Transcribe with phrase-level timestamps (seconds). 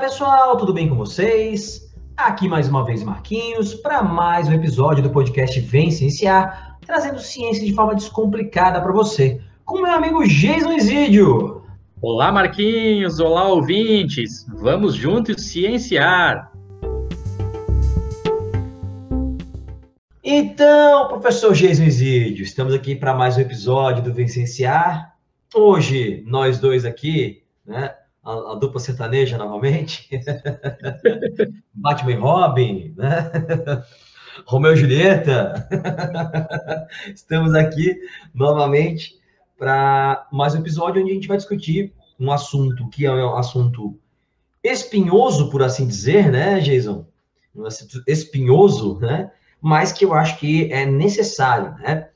[0.00, 1.92] Pessoal, tudo bem com vocês?
[2.16, 7.66] Aqui mais uma vez Marquinhos para mais um episódio do podcast Vem Cienciar, trazendo ciência
[7.66, 11.64] de forma descomplicada para você, com meu amigo Jason Isidio.
[12.00, 16.52] Olá Marquinhos, olá ouvintes, vamos juntos cienciar.
[20.22, 25.16] Então, professor Jason Isidio, estamos aqui para mais um episódio do Vem Cienciar.
[25.52, 27.92] Hoje, nós dois aqui, né,
[28.28, 30.08] a, a dupla sertaneja novamente.
[31.72, 33.32] Batman e Robin, né?
[34.46, 35.66] Romeu e Julieta.
[37.12, 37.98] Estamos aqui
[38.34, 39.18] novamente
[39.58, 43.98] para mais um episódio onde a gente vai discutir um assunto que é um assunto
[44.62, 47.06] espinhoso, por assim dizer, né, Jason?
[47.54, 49.30] Um assunto espinhoso, né?
[49.60, 52.10] Mas que eu acho que é necessário, né?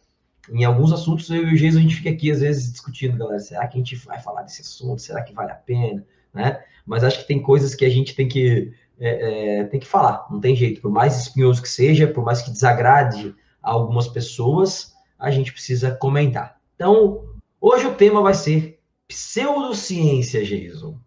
[0.50, 3.38] Em alguns assuntos, eu e o Jason, a gente fica aqui, às vezes, discutindo, galera,
[3.38, 5.00] será que a gente vai falar desse assunto?
[5.00, 6.04] Será que vale a pena?
[6.34, 6.62] Né?
[6.86, 10.26] Mas acho que tem coisas que a gente tem que, é, é, tem que falar,
[10.30, 10.80] não tem jeito.
[10.80, 15.92] Por mais espinhoso que seja, por mais que desagrade a algumas pessoas, a gente precisa
[15.92, 16.58] comentar.
[16.74, 17.24] Então,
[17.60, 20.98] hoje o tema vai ser pseudociência, Jason.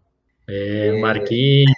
[0.48, 1.72] É, Marquinhos,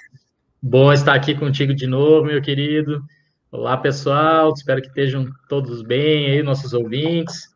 [0.63, 3.03] bom estar aqui contigo de novo, meu querido.
[3.51, 4.53] Olá, pessoal.
[4.53, 7.49] Espero que estejam todos bem aí, nossos ouvintes.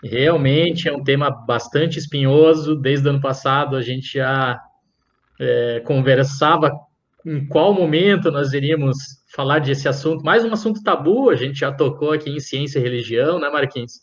[0.00, 2.76] Realmente é um tema bastante espinhoso.
[2.76, 4.60] Desde o ano passado a gente já
[5.40, 6.70] é, conversava
[7.26, 8.96] em qual momento nós iríamos
[9.34, 10.24] falar desse assunto.
[10.24, 14.02] Mais um assunto tabu, a gente já tocou aqui em ciência e religião, né, Marquinhos?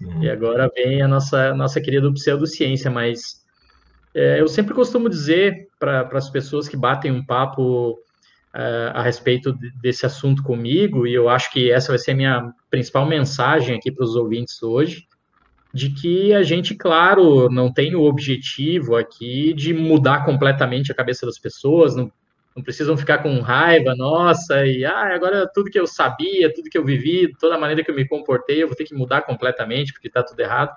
[0.00, 0.22] Uhum.
[0.22, 3.44] E agora vem a nossa, nossa querida pseudociência, mas
[4.14, 7.98] é, eu sempre costumo dizer para as pessoas que batem um papo
[8.54, 12.52] uh, a respeito desse assunto comigo, e eu acho que essa vai ser a minha
[12.70, 15.06] principal mensagem aqui para os ouvintes hoje,
[15.72, 21.24] de que a gente, claro, não tem o objetivo aqui de mudar completamente a cabeça
[21.24, 22.10] das pessoas, não,
[22.56, 26.76] não precisam ficar com raiva, nossa, e ah, agora tudo que eu sabia, tudo que
[26.76, 29.92] eu vivi, toda a maneira que eu me comportei, eu vou ter que mudar completamente
[29.92, 30.74] porque está tudo errado.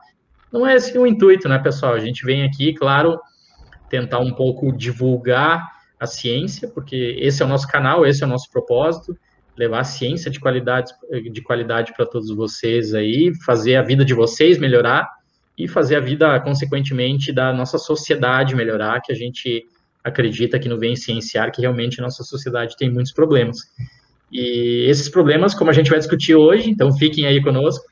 [0.52, 1.96] Não é esse o intuito, né, pessoal?
[1.96, 3.20] A gente vem aqui, claro,
[3.90, 5.68] tentar um pouco divulgar
[6.04, 9.18] a ciência, porque esse é o nosso canal, esse é o nosso propósito,
[9.58, 10.92] levar a ciência de qualidade
[11.32, 15.08] de qualidade para todos vocês aí, fazer a vida de vocês melhorar
[15.58, 19.66] e fazer a vida consequentemente da nossa sociedade melhorar, que a gente
[20.04, 23.60] acredita que no Vem Cienciar que realmente a nossa sociedade tem muitos problemas.
[24.32, 27.86] E esses problemas, como a gente vai discutir hoje, então fiquem aí conosco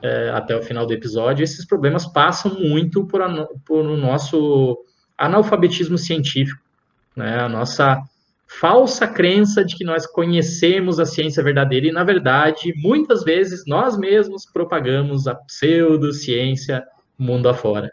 [0.00, 3.20] é, até o final do episódio, esses problemas passam muito por,
[3.66, 4.78] por o nosso
[5.18, 6.69] analfabetismo científico
[7.16, 7.40] né?
[7.40, 8.02] A nossa
[8.46, 13.96] falsa crença de que nós conhecemos a ciência verdadeira e, na verdade, muitas vezes nós
[13.96, 16.84] mesmos propagamos a pseudociência
[17.16, 17.92] mundo afora.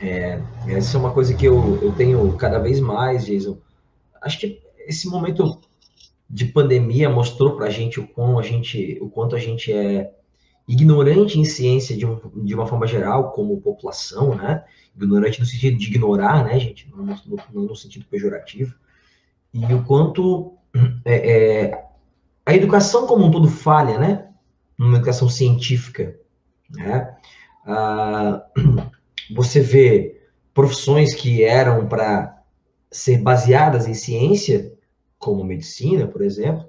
[0.00, 3.58] É, essa é uma coisa que eu, eu tenho cada vez mais, Jason.
[4.20, 5.60] Acho que esse momento
[6.28, 10.10] de pandemia mostrou para a gente o quão a gente, o quanto a gente é
[10.66, 14.64] ignorante em ciência de, um, de uma forma geral, como população, né?
[14.96, 16.90] Ignorante no sentido de ignorar, né, gente?
[16.90, 18.74] Não no, no, sentido pejorativo.
[19.52, 20.54] E o quanto
[21.04, 21.84] é, é,
[22.46, 24.28] a educação como um todo falha, né?
[24.78, 26.18] Uma educação científica,
[26.70, 27.14] né?
[27.66, 28.44] Ah,
[29.34, 30.22] você vê
[30.52, 32.42] profissões que eram para
[32.90, 34.72] ser baseadas em ciência,
[35.18, 36.68] como medicina, por exemplo,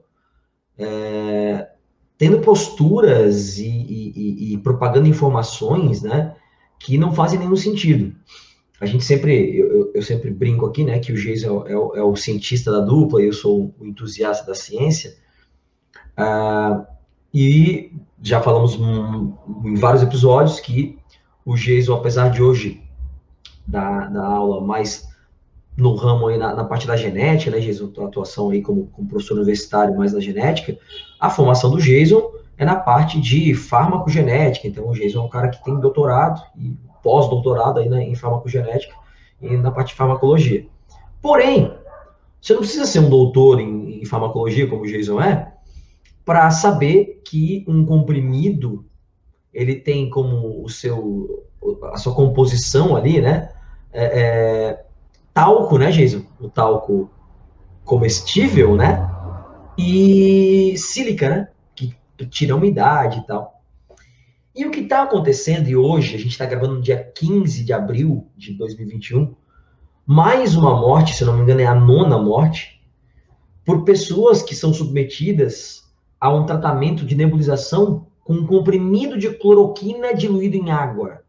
[0.78, 1.70] é,
[2.18, 6.36] tendo posturas e, e, e, propagando informações, né,
[6.80, 8.16] que não fazem nenhum sentido.
[8.80, 12.04] A gente sempre, eu, eu sempre brinco aqui, né, que o Geis é, é, é,
[12.04, 15.16] o cientista da dupla e eu sou o entusiasta da ciência.
[16.16, 16.86] Ah,
[17.34, 18.76] e já falamos
[19.66, 20.98] em vários episódios que
[21.46, 22.82] o Geis, apesar de hoje
[23.68, 25.05] da, da aula mais
[25.78, 29.36] no ramo aí na, na, parte da genética, né, Jason, atuação aí como, como professor
[29.36, 30.78] universitário mais na genética,
[31.20, 35.50] a formação do Jason é na parte de farmacogenética, então o Jason é um cara
[35.50, 38.96] que tem doutorado e pós-doutorado aí né, em farmacogenética
[39.42, 40.66] e na parte de farmacologia.
[41.22, 41.74] Porém,
[42.40, 45.54] você não precisa ser um doutor em, em farmacologia, como o Jason é,
[46.24, 48.86] para saber que um comprimido
[49.54, 51.44] ele tem como o seu
[51.92, 53.52] a sua composição ali, né,
[53.92, 54.85] é, é
[55.36, 56.24] talco, né, Jason?
[56.40, 57.12] O talco
[57.84, 59.12] comestível, né?
[59.78, 61.50] E sílica, né?
[61.76, 61.94] Que
[62.30, 63.62] tira umidade e tal.
[64.56, 67.74] E o que está acontecendo, e hoje, a gente está gravando no dia 15 de
[67.74, 69.36] abril de 2021,
[70.06, 72.82] mais uma morte, se não me engano, é a nona morte,
[73.66, 75.84] por pessoas que são submetidas
[76.18, 81.24] a um tratamento de nebulização com um comprimido de cloroquina diluído em água,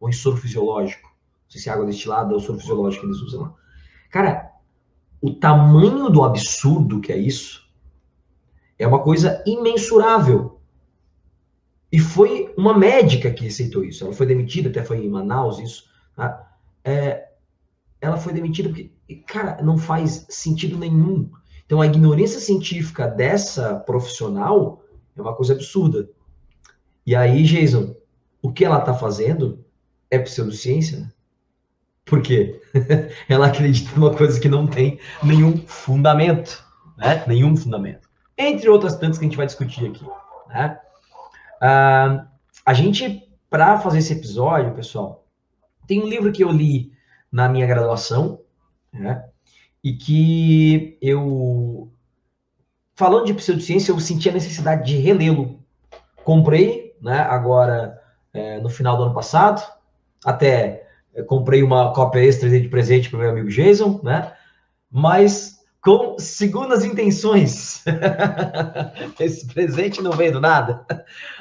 [0.00, 1.11] ou em soro fisiológico
[1.52, 3.54] sei se é água destilada ou soro fisiológico que eles usam lá.
[4.10, 4.52] Cara,
[5.20, 7.70] o tamanho do absurdo que é isso
[8.78, 10.60] é uma coisa imensurável.
[11.90, 14.02] E foi uma médica que receitou isso.
[14.02, 15.84] Ela foi demitida, até foi em Manaus isso.
[16.16, 16.56] Tá?
[16.82, 17.28] É,
[18.00, 18.90] ela foi demitida porque,
[19.26, 21.30] cara, não faz sentido nenhum.
[21.66, 24.82] Então, a ignorância científica dessa profissional
[25.14, 26.08] é uma coisa absurda.
[27.06, 27.94] E aí, Jason,
[28.40, 29.64] o que ela está fazendo
[30.10, 31.12] é pseudociência, né?
[32.04, 32.60] Por quê?
[33.28, 36.64] ela acredita numa coisa que não tem nenhum fundamento,
[36.96, 37.24] né?
[37.26, 38.08] Nenhum fundamento.
[38.36, 40.04] Entre outras tantas que a gente vai discutir aqui,
[40.48, 40.78] né?
[41.60, 42.26] Ah,
[42.66, 45.26] a gente, para fazer esse episódio, pessoal,
[45.86, 46.92] tem um livro que eu li
[47.30, 48.40] na minha graduação,
[48.92, 49.24] né?
[49.82, 51.90] E que eu,
[52.94, 55.60] falando de pseudociência, eu senti a necessidade de relê-lo.
[56.24, 57.20] Comprei, né?
[57.20, 58.00] Agora,
[58.32, 59.62] é, no final do ano passado,
[60.24, 60.81] até
[61.26, 64.32] comprei uma cópia extra de presente para o meu amigo Jason, né?
[64.90, 67.82] Mas com segundas intenções.
[69.18, 70.86] Esse presente não veio do nada.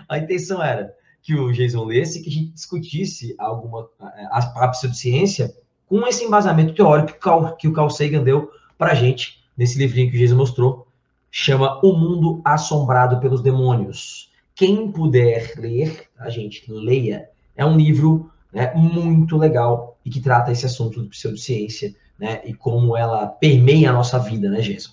[0.09, 5.53] A intenção era que o Jason lesse que a gente discutisse alguma a, a pseudociência
[5.87, 7.19] com esse embasamento teórico
[7.57, 10.87] que o Carl Sagan deu para a gente nesse livrinho que o Jason mostrou,
[11.29, 14.31] chama O Mundo Assombrado pelos Demônios.
[14.55, 17.29] Quem puder ler, a gente leia.
[17.55, 22.53] É um livro né, muito legal e que trata esse assunto de pseudociência né, e
[22.53, 24.91] como ela permeia a nossa vida, né, Jason?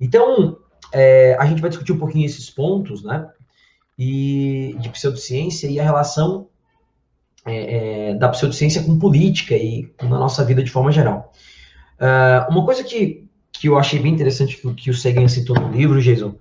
[0.00, 0.58] Então,
[0.92, 3.28] é, a gente vai discutir um pouquinho esses pontos, né,
[3.98, 6.48] e de pseudociência e a relação
[7.44, 11.32] é, é, da pseudociência com política e na nossa vida de forma geral.
[11.98, 15.72] Uh, uma coisa que, que eu achei bem interessante que, que o Sagan citou no
[15.72, 16.36] livro, Jason,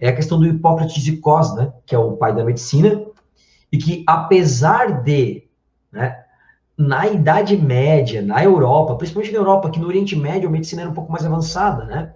[0.00, 3.04] é a questão do Hipócrates de Cos, né, que é o pai da medicina,
[3.70, 5.44] e que apesar de
[5.92, 6.24] né,
[6.76, 10.90] na Idade Média, na Europa, principalmente na Europa, que no Oriente Médio a medicina era
[10.90, 12.14] um pouco mais avançada, né?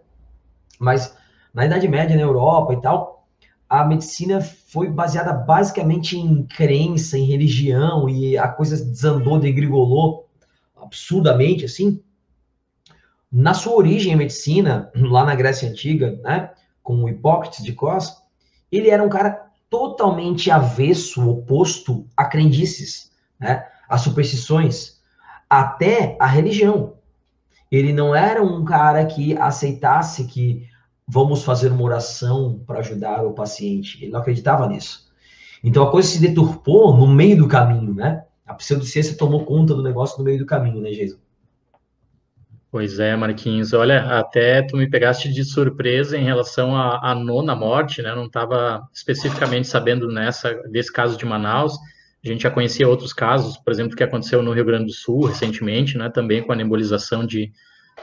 [0.79, 1.17] Mas
[1.53, 3.27] na Idade Média, na Europa e tal,
[3.69, 10.29] a medicina foi baseada basicamente em crença, em religião, e a coisa desandou, degrigolou
[10.77, 12.01] absurdamente, assim.
[13.31, 16.51] Na sua origem, a medicina, lá na Grécia Antiga, né,
[16.83, 18.17] com o Hipócrates de Cos,
[18.71, 23.67] ele era um cara totalmente avesso, oposto a crendices, né?
[23.89, 25.01] as superstições,
[25.49, 26.95] até a religião.
[27.71, 30.67] Ele não era um cara que aceitasse que
[31.07, 34.03] vamos fazer uma oração para ajudar o paciente.
[34.03, 35.07] Ele não acreditava nisso.
[35.63, 38.25] Então a coisa se deturpou no meio do caminho, né?
[38.47, 41.19] A pseudociência tomou conta do negócio no meio do caminho, né, Jason?
[42.71, 43.73] Pois é, Marquinhos.
[43.73, 48.15] Olha, até tu me pegaste de surpresa em relação à, nona morte, né?
[48.15, 51.77] Não estava especificamente sabendo nessa desse caso de Manaus.
[52.29, 55.27] A gente já conhecia outros casos, por exemplo, que aconteceu no Rio Grande do Sul
[55.27, 57.53] recentemente, né, também com a nebulização de,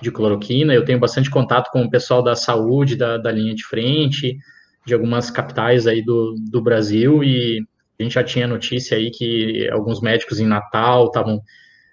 [0.02, 0.74] de cloroquina.
[0.74, 4.38] Eu tenho bastante contato com o pessoal da saúde, da, da linha de frente,
[4.86, 7.66] de algumas capitais aí do, do Brasil, e
[8.00, 11.42] a gente já tinha notícia aí que alguns médicos em Natal estavam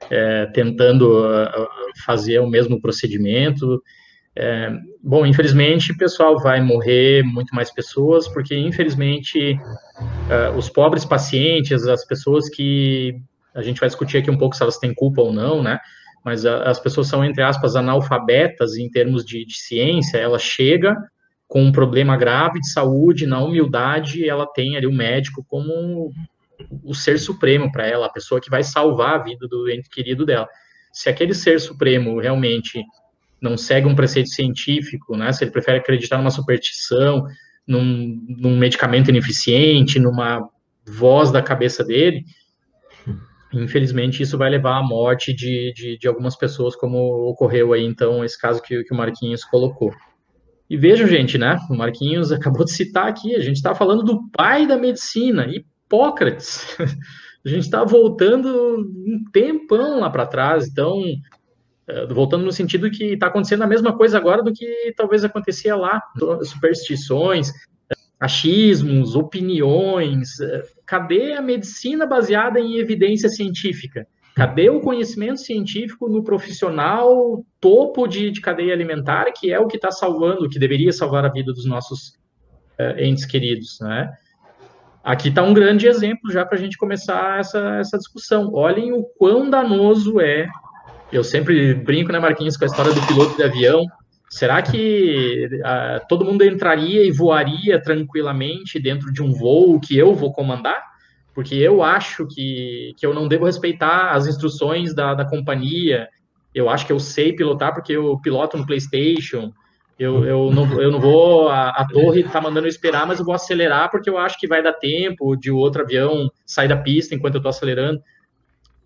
[0.08, 1.68] é, tentando uh,
[2.04, 3.82] fazer o mesmo procedimento.
[4.36, 4.70] É,
[5.02, 12.04] bom, infelizmente, pessoal, vai morrer muito mais pessoas, porque infelizmente uh, os pobres pacientes, as
[12.04, 13.20] pessoas que
[13.54, 15.78] a gente vai discutir aqui um pouco se elas têm culpa ou não, né?
[16.25, 20.18] Mas a, as pessoas são entre aspas analfabetas em termos de, de ciência.
[20.18, 20.96] Ela chega
[21.49, 26.12] com um problema grave de saúde, na humildade, ela tem ali o médico como
[26.84, 30.25] o ser supremo para ela, a pessoa que vai salvar a vida do ente querido
[30.25, 30.46] dela.
[30.92, 32.84] Se aquele ser supremo realmente
[33.40, 35.32] não segue um preceito científico, né?
[35.32, 37.25] Se ele prefere acreditar numa superstição,
[37.66, 40.49] num, num medicamento ineficiente, numa
[40.87, 42.25] voz da cabeça dele,
[43.52, 48.25] infelizmente isso vai levar à morte de, de, de, algumas pessoas, como ocorreu aí, então,
[48.25, 49.92] esse caso que, que o Marquinhos colocou.
[50.68, 51.59] E vejam, gente, né?
[51.68, 56.76] O Marquinhos acabou de citar aqui, a gente está falando do pai da medicina, Hipócrates.
[57.44, 61.02] a gente está voltando um tempão lá para trás, então
[62.09, 66.02] voltando no sentido que está acontecendo a mesma coisa agora do que talvez acontecia lá.
[66.42, 67.52] Superstições,
[68.20, 70.38] achismos, opiniões.
[70.40, 74.06] É, cadê a medicina baseada em evidência científica?
[74.37, 79.76] Cadê o conhecimento científico no profissional topo de, de cadeia alimentar, que é o que
[79.76, 82.11] está salvando, que deveria salvar a vida dos nossos
[82.78, 84.12] uh, entes queridos, né?
[85.02, 88.52] Aqui está um grande exemplo já para a gente começar essa, essa discussão.
[88.52, 90.47] Olhem o quão danoso é
[91.12, 93.85] eu sempre brinco, né, Marquinhos, com a história do piloto de avião.
[94.29, 100.14] Será que uh, todo mundo entraria e voaria tranquilamente dentro de um voo que eu
[100.14, 100.81] vou comandar?
[101.35, 106.09] Porque eu acho que, que eu não devo respeitar as instruções da, da companhia,
[106.55, 109.52] eu acho que eu sei pilotar porque eu piloto no PlayStation.
[109.99, 113.25] Eu, eu, não, eu não vou, a, a torre está mandando eu esperar, mas eu
[113.25, 117.14] vou acelerar porque eu acho que vai dar tempo de outro avião sair da pista
[117.14, 118.00] enquanto eu estou acelerando.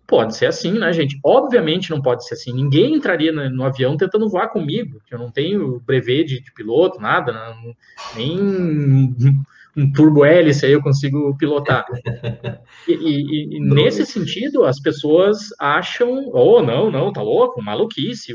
[0.07, 1.19] Pode ser assim, né, gente?
[1.23, 2.53] Obviamente não pode ser assim.
[2.53, 6.99] Ninguém entraria no, avião tentando voar comigo, que eu não tenho brevet de, de piloto,
[6.99, 7.75] nada, não,
[8.15, 9.15] nem
[9.75, 11.85] um turbo hélice aí eu consigo pilotar.
[12.87, 18.33] E, e, e nesse sentido, as pessoas acham, oh, não, não, tá louco, maluquice,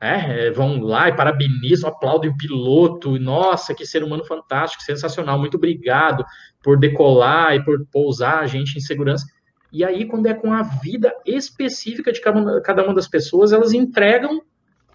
[0.00, 0.50] né?
[0.50, 6.24] vão lá e parabenizam, aplaudem o piloto, nossa, que ser humano fantástico, sensacional, muito obrigado
[6.62, 9.26] por decolar e por pousar a gente em segurança.
[9.72, 14.40] E aí, quando é com a vida específica de cada uma das pessoas, elas entregam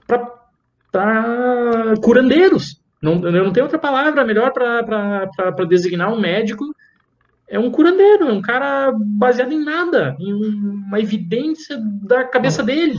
[0.07, 2.81] para curandeiros.
[3.01, 6.65] Não, eu não tenho outra palavra melhor para designar um médico.
[7.47, 12.97] É um curandeiro, é um cara baseado em nada, em uma evidência da cabeça dele.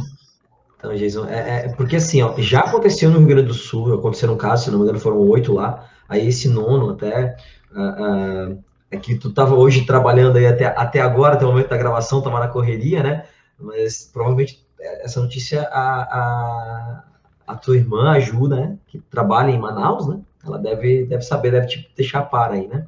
[0.77, 4.31] Então, Jason, é, é, porque assim, ó, já aconteceu no Rio Grande do Sul, aconteceu
[4.31, 7.35] um caso, se não me engano, foram oito lá, aí esse nono até.
[7.73, 8.65] Uh, uh,
[8.95, 12.19] é que tu estava hoje trabalhando aí até, até agora, até o momento da gravação,
[12.19, 13.25] estava na correria, né?
[13.59, 17.05] Mas provavelmente essa notícia a, a,
[17.47, 18.79] a tua irmã ajuda, né?
[18.87, 20.21] Que trabalha em Manaus, né?
[20.45, 22.87] Ela deve, deve saber, deve te deixar par aí, né?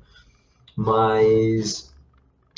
[0.77, 1.95] Mas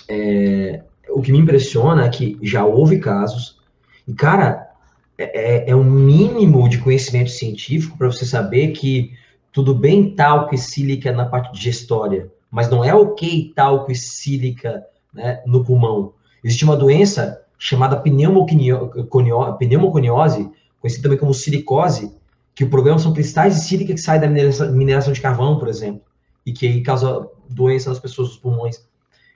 [0.09, 3.59] é, o que me impressiona é que já houve casos,
[4.07, 4.71] e cara,
[5.17, 9.13] é, é, é um mínimo de conhecimento científico para você saber que
[9.53, 14.85] tudo bem talco e sílica na parte digestória, mas não é ok talco e sílica
[15.13, 16.15] né, no pulmão.
[16.43, 20.51] Existe uma doença chamada pneumoconiose,
[20.81, 22.17] conhecida também como silicose,
[22.55, 26.03] que o problema são cristais de sílica que saem da mineração, de carvão, por exemplo,
[26.45, 28.85] e que aí causa doença nas pessoas dos pulmões.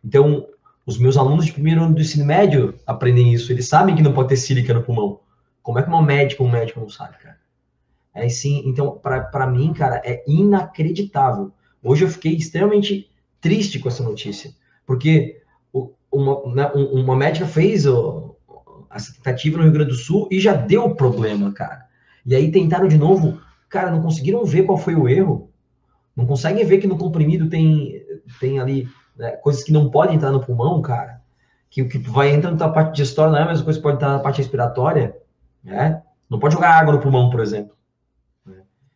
[0.04, 0.47] Então,
[0.85, 4.12] os meus alunos de primeiro ano do ensino médio aprendem isso, eles sabem que não
[4.12, 5.21] pode ter sílica no pulmão.
[5.62, 7.40] Como é que uma médica, um médico não sabe, cara?
[8.14, 13.10] É sim, então, para mim, cara, é inacreditável Hoje eu fiquei extremamente
[13.40, 14.52] triste com essa notícia,
[14.86, 15.42] porque
[16.12, 18.36] uma, né, uma médica fez o,
[18.94, 21.86] essa tentativa no Rio Grande do Sul e já deu problema, cara.
[22.24, 25.50] E aí tentaram de novo, cara, não conseguiram ver qual foi o erro.
[26.14, 28.04] Não conseguem ver que no comprimido tem,
[28.38, 28.86] tem ali
[29.16, 31.20] né, coisas que não podem entrar no pulmão, cara.
[31.70, 33.96] Que o que vai entrando na parte digestória não é a mesma coisa que pode
[33.96, 35.16] entrar na parte respiratória,
[35.64, 36.02] né?
[36.28, 37.74] Não pode jogar água no pulmão, por exemplo.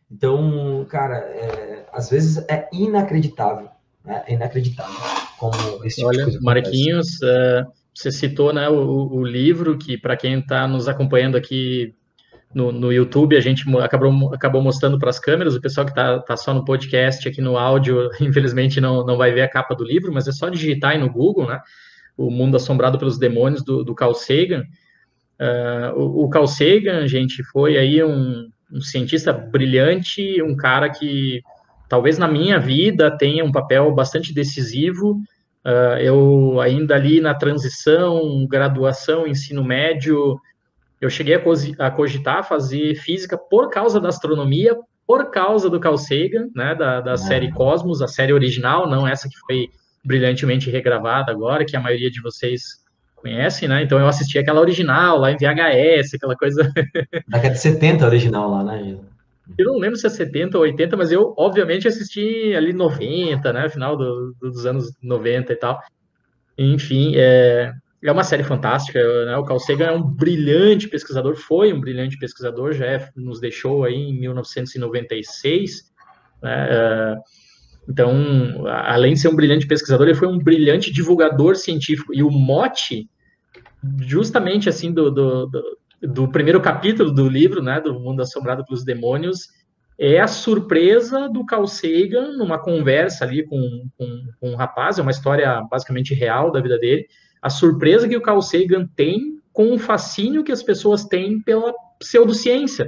[0.09, 3.69] Então, cara, é, às vezes é inacreditável,
[4.03, 4.23] né?
[4.27, 4.95] é inacreditável
[5.37, 10.39] como esse tipo Olha, Marquinhos, é, você citou né, o, o livro que, para quem
[10.39, 11.93] está nos acompanhando aqui
[12.53, 16.19] no, no, YouTube, a gente acabou, acabou mostrando para as câmeras, o pessoal que está
[16.19, 19.83] tá só no podcast, aqui no áudio, infelizmente não, não vai ver a capa do
[19.83, 21.59] livro, mas é só digitar aí no Google, né?
[22.15, 24.63] O Mundo Assombrado pelos Demônios, do, do Carl Sagan.
[25.39, 31.41] Uh, o, o Carl Sagan, gente, foi aí um, um cientista brilhante, um cara que
[31.89, 35.19] talvez na minha vida tenha um papel bastante decisivo.
[35.65, 40.39] Uh, eu ainda ali na transição, graduação, ensino médio,
[40.99, 41.41] eu cheguei a,
[41.87, 46.99] a cogitar fazer física por causa da astronomia, por causa do Carl Sagan, né, da,
[47.01, 49.69] da série Cosmos, a série original, não essa que foi
[50.03, 52.61] brilhantemente regravada agora, que a maioria de vocês
[53.17, 53.83] conhecem, né?
[53.83, 56.71] Então eu assisti aquela original lá em VHS, aquela coisa.
[57.27, 58.97] Década de 70 original lá, né?
[59.57, 63.69] Eu não lembro se é 70 ou 80, mas eu, obviamente, assisti ali 90, né?
[63.69, 65.81] Final do, dos anos 90 e tal.
[66.57, 67.71] Enfim, é,
[68.03, 68.99] é uma série fantástica.
[69.25, 69.37] Né?
[69.37, 73.83] O Carl Sagan é um brilhante pesquisador, foi um brilhante pesquisador, já é, nos deixou
[73.83, 75.91] aí em 1996.
[76.41, 76.67] Né?
[76.69, 77.15] É,
[77.87, 82.13] então, além de ser um brilhante pesquisador, ele foi um brilhante divulgador científico.
[82.13, 83.09] E o mote,
[84.01, 85.63] justamente assim, do, do, do,
[86.01, 89.47] do primeiro capítulo do livro, né, do Mundo Assombrado pelos Demônios,
[89.97, 95.01] é a surpresa do Carl Sagan numa conversa ali com, com, com um rapaz, é
[95.01, 97.07] uma história basicamente real da vida dele,
[97.41, 101.73] a surpresa que o Carl Sagan tem com o fascínio que as pessoas têm pela
[101.97, 102.85] pseudociência,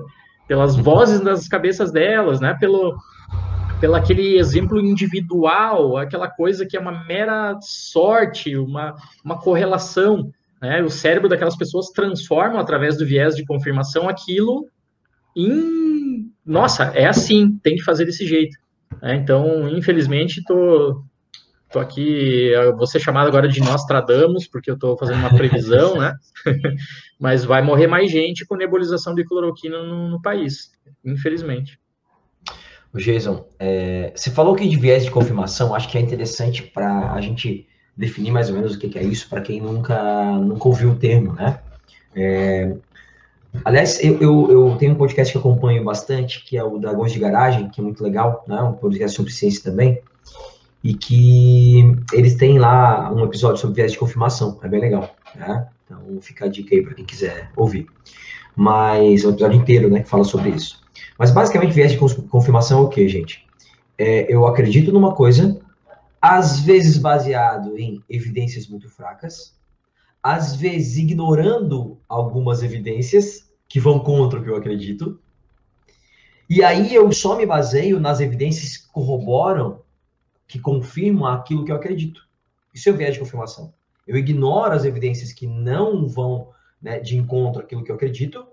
[0.48, 0.84] pelas uhum.
[0.84, 2.96] vozes das cabeças delas, né, pelo,
[3.80, 10.32] pelo aquele exemplo individual, aquela coisa que é uma mera sorte, uma, uma correlação.
[10.62, 10.82] Né?
[10.84, 14.68] O cérebro daquelas pessoas transforma, através do viés de confirmação, aquilo
[15.36, 16.30] em.
[16.46, 18.58] Nossa, é assim, tem que fazer desse jeito.
[19.02, 19.16] Né?
[19.16, 21.02] Então, infelizmente, tô,
[21.72, 26.16] tô aqui, vou ser chamado agora de Nostradamus, porque eu estou fazendo uma previsão, né?
[27.18, 30.72] Mas vai morrer mais gente com nebulização de cloroquina no, no país,
[31.06, 31.80] infelizmente.
[32.98, 37.22] Jason, é, você falou que de viés de confirmação, acho que é interessante para a
[37.22, 40.92] gente definir mais ou menos o que, que é isso, para quem nunca, nunca ouviu
[40.92, 41.60] o termo, né?
[42.16, 42.76] É,
[43.66, 47.20] Aliás, eu, eu, eu, tenho um podcast que acompanho bastante, que é o Dragões de
[47.20, 48.62] Garagem, que é muito legal, né?
[48.62, 50.02] Um podcast sobre ciência também.
[50.84, 54.60] E que eles têm lá um episódio sobre viés de confirmação.
[54.64, 55.68] É bem legal, né?
[55.84, 57.88] Então fica a dica aí para quem quiser ouvir.
[58.56, 60.02] Mas é um episódio inteiro, né?
[60.04, 60.82] Que fala sobre isso.
[61.20, 63.46] Mas basicamente, viés de confirmação é o que, gente?
[63.98, 65.60] É, eu acredito numa coisa,
[66.22, 69.54] às vezes baseado em evidências muito fracas,
[70.24, 75.20] às vezes ignorando algumas evidências que vão contra o que eu acredito.
[76.50, 79.82] E aí eu só me baseio nas evidências que corroboram,
[80.48, 82.26] que confirmam aquilo que eu acredito.
[82.74, 83.74] Isso é viés de confirmação.
[84.08, 86.48] Eu ignoro as evidências que não vão
[86.82, 88.48] né, de encontro àquilo que eu acredito.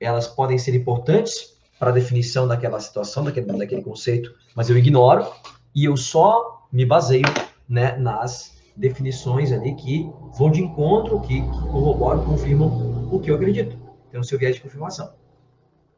[0.00, 5.26] Elas podem ser importantes para a definição daquela situação, daquele, daquele conceito, mas eu ignoro
[5.74, 7.24] e eu só me baseio
[7.68, 10.08] né, nas definições ali que
[10.38, 13.76] vão de encontro, que, corroboram, confirmam o que eu acredito.
[14.08, 15.12] Então, seu viés de confirmação.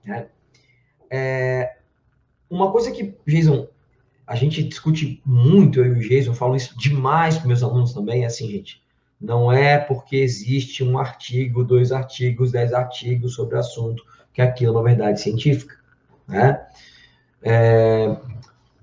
[0.03, 0.29] Né?
[1.11, 1.76] É,
[2.49, 3.69] uma coisa que, Jason,
[4.26, 8.23] a gente discute muito, eu e o Jason, falo isso demais para meus alunos também,
[8.23, 8.83] é assim, gente,
[9.21, 14.03] não é porque existe um artigo, dois artigos, dez artigos sobre o assunto,
[14.35, 15.76] que aquilo é uma verdade científica,
[16.26, 16.61] né?
[17.43, 18.17] É,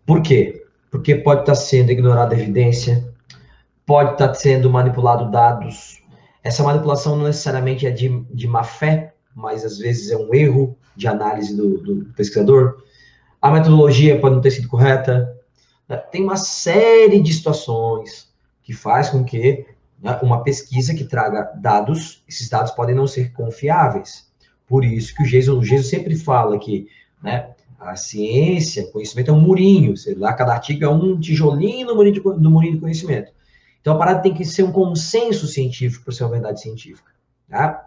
[0.05, 0.65] por quê?
[0.89, 3.07] Porque pode estar sendo ignorada a evidência,
[3.85, 6.01] pode estar sendo manipulado dados.
[6.43, 10.77] Essa manipulação não necessariamente é de, de má fé, mas às vezes é um erro
[10.95, 12.83] de análise do, do pesquisador.
[13.41, 15.35] A metodologia pode não ter sido correta.
[15.87, 15.97] Né?
[15.97, 18.31] Tem uma série de situações
[18.63, 19.65] que faz com que
[20.01, 24.30] né, uma pesquisa que traga dados, esses dados podem não ser confiáveis.
[24.71, 26.87] Por isso que o Jesus, o sempre fala que
[27.21, 31.93] né, a ciência, conhecimento é um murinho, sei lá, cada artigo é um tijolinho no
[31.93, 33.33] murinho de, no murinho de conhecimento.
[33.81, 37.11] Então a parada tem que ser um consenso científico para ser uma verdade científica.
[37.49, 37.85] Tá?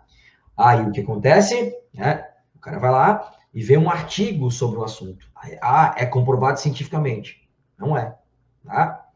[0.55, 1.75] Aí o que acontece?
[1.95, 2.23] Né?
[2.55, 5.27] O cara vai lá e vê um artigo sobre o assunto.
[5.63, 7.49] Ah, é comprovado cientificamente.
[7.79, 8.15] Não é.
[8.63, 9.07] Tá?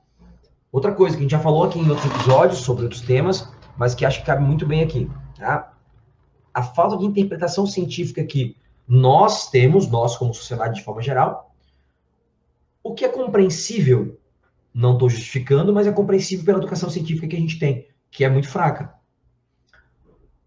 [0.72, 3.94] Outra coisa que a gente já falou aqui em outros episódios sobre outros temas, mas
[3.94, 5.10] que acho que cabe muito bem aqui.
[5.38, 5.74] Tá?
[6.58, 8.56] A falta de interpretação científica que
[8.88, 11.54] nós temos, nós como sociedade de forma geral,
[12.82, 14.18] o que é compreensível
[14.74, 18.28] não estou justificando, mas é compreensível pela educação científica que a gente tem, que é
[18.28, 18.92] muito fraca.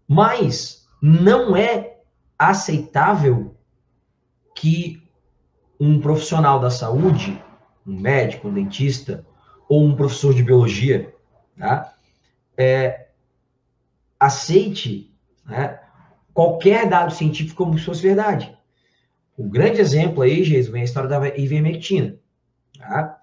[0.06, 1.96] Mas não é
[2.38, 3.56] aceitável
[4.54, 5.02] que
[5.80, 7.42] um profissional da saúde,
[7.86, 9.24] um médico, um dentista
[9.66, 11.14] ou um professor de biologia,
[11.58, 11.94] tá,
[12.54, 13.08] é,
[14.20, 15.10] aceite
[15.46, 15.81] né,
[16.32, 18.56] qualquer dado científico como se fosse verdade.
[19.36, 22.16] O grande exemplo aí, Jesus, é a história da ivermectina.
[22.78, 23.18] Tá?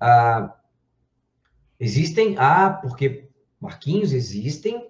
[0.00, 0.54] Ah,
[1.78, 3.28] existem, ah, porque,
[3.60, 4.88] Marquinhos, existem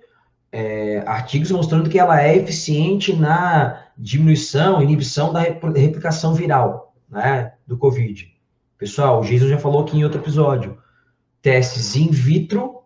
[0.51, 7.77] é, artigos mostrando que ela é eficiente na diminuição, inibição da replicação viral, né, do
[7.77, 8.35] Covid.
[8.79, 10.79] Pessoal, o Jason já falou aqui em outro episódio.
[11.43, 12.83] Testes in vitro,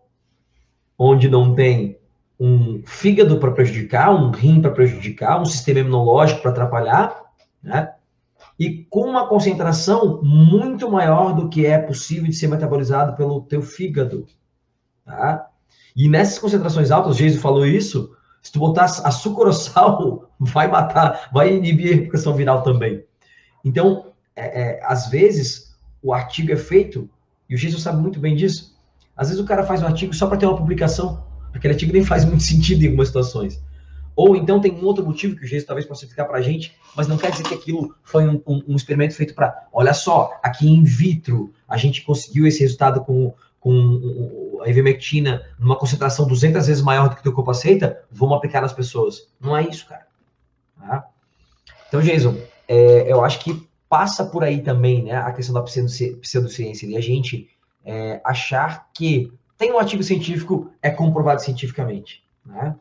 [0.99, 2.00] onde não tem
[2.41, 7.23] um fígado para prejudicar, um rim para prejudicar, um sistema imunológico para atrapalhar,
[7.63, 7.93] né?
[8.59, 13.63] e com uma concentração muito maior do que é possível de ser metabolizado pelo teu
[13.63, 14.27] fígado,
[15.05, 15.49] tá?
[15.95, 20.69] E nessas concentrações altas, o Geiso falou isso, se tu botar açúcar ou sal, vai
[20.69, 23.03] matar, vai inibir a replicação viral também.
[23.65, 27.09] Então, é, é, às vezes, o artigo é feito,
[27.49, 28.79] e o Geiso sabe muito bem disso,
[29.17, 31.25] às vezes o cara faz um artigo só para ter uma publicação,
[31.55, 33.63] aquele artigo nem faz muito sentido em algumas situações.
[34.17, 36.77] Ou então tem um outro motivo que o Jesus talvez possa explicar para a gente,
[36.97, 40.39] mas não quer dizer que aquilo foi um, um, um experimento feito para, olha só,
[40.43, 46.67] aqui in vitro a gente conseguiu esse resultado com, com a ivermectina numa concentração 200
[46.67, 49.29] vezes maior do que o corpo aceita, vamos aplicar nas pessoas.
[49.41, 50.07] Não é isso, cara.
[50.79, 51.07] Tá?
[51.89, 52.37] Então, Jason,
[52.69, 57.01] é, eu acho que passa por aí também, né, a questão da pseudociência, e a
[57.01, 57.49] gente
[57.85, 62.75] é, achar que tem um artigo científico, é comprovado cientificamente, né?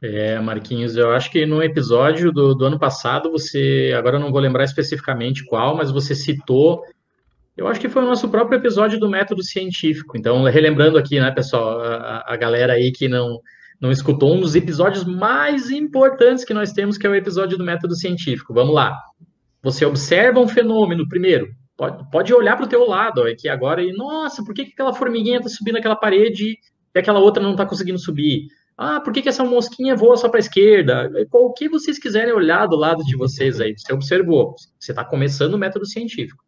[0.00, 4.30] É, Marquinhos, eu acho que no episódio do, do ano passado, você, agora eu não
[4.30, 6.84] vou lembrar especificamente qual, mas você citou,
[7.56, 10.16] eu acho que foi o nosso próprio episódio do método científico.
[10.16, 13.40] Então, relembrando aqui, né, pessoal, a, a galera aí que não,
[13.80, 17.64] não escutou um dos episódios mais importantes que nós temos, que é o episódio do
[17.64, 18.54] método científico.
[18.54, 18.96] Vamos lá.
[19.64, 23.92] Você observa um fenômeno, primeiro, pode, pode olhar para o teu lado, aqui agora, e,
[23.92, 26.58] nossa, por que, que aquela formiguinha está subindo aquela parede
[26.94, 28.46] e aquela outra não está conseguindo subir?
[28.76, 31.10] Ah, por que, que essa mosquinha voa só para a esquerda?
[31.32, 34.54] O que vocês quiserem olhar do lado de vocês aí, você observou.
[34.80, 36.42] Você está começando o método científico.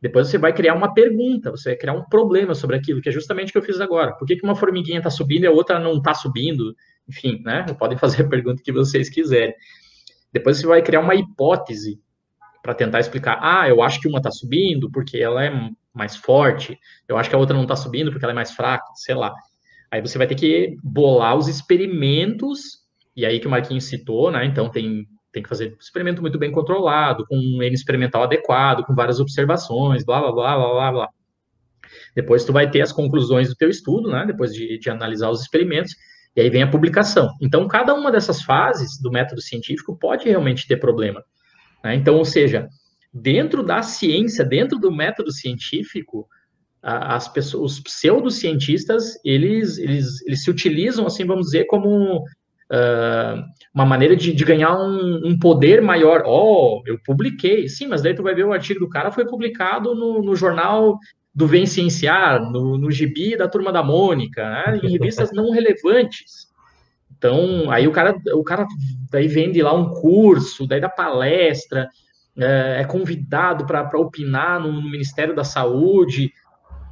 [0.00, 3.12] Depois você vai criar uma pergunta, você vai criar um problema sobre aquilo, que é
[3.12, 4.12] justamente o que eu fiz agora.
[4.14, 6.74] Por que, que uma formiguinha está subindo e a outra não está subindo?
[7.08, 7.64] enfim, né?
[7.78, 9.54] Podem fazer a pergunta que vocês quiserem.
[10.32, 12.00] Depois você vai criar uma hipótese
[12.64, 13.38] para tentar explicar.
[13.42, 15.52] Ah, eu acho que uma está subindo porque ela é
[15.92, 16.78] mais forte.
[17.06, 19.34] Eu acho que a outra não está subindo porque ela é mais fraca, sei lá.
[19.90, 22.78] Aí você vai ter que bolar os experimentos,
[23.14, 24.46] e aí que o Marquinhos citou, né?
[24.46, 28.94] Então tem, tem que fazer experimento muito bem controlado, com um N experimental adequado, com
[28.94, 31.08] várias observações, blá, blá, blá, blá, blá, blá.
[32.16, 34.24] Depois tu vai ter as conclusões do teu estudo, né?
[34.26, 35.94] Depois de, de analisar os experimentos,
[36.34, 37.28] e aí vem a publicação.
[37.42, 41.22] Então, cada uma dessas fases do método científico pode realmente ter problema.
[41.84, 41.94] Né?
[41.94, 42.68] Então, ou seja,
[43.12, 46.26] dentro da ciência, dentro do método científico,
[46.82, 53.42] as pessoas, os pseudocientistas, eles, eles, eles se utilizam, assim, vamos dizer, como uh,
[53.74, 56.22] uma maneira de, de ganhar um, um, poder maior.
[56.26, 57.68] Oh, eu publiquei.
[57.68, 60.98] Sim, mas daí tu vai ver o artigo do cara foi publicado no, no jornal
[61.34, 66.43] do Vem Cienciar, no, no gibi da Turma da Mônica, né, em revistas não relevantes.
[67.16, 68.66] Então, aí o cara, o cara
[69.10, 71.88] daí vende lá um curso, daí dá palestra,
[72.36, 76.32] é, é convidado para opinar no, Ministério da Saúde,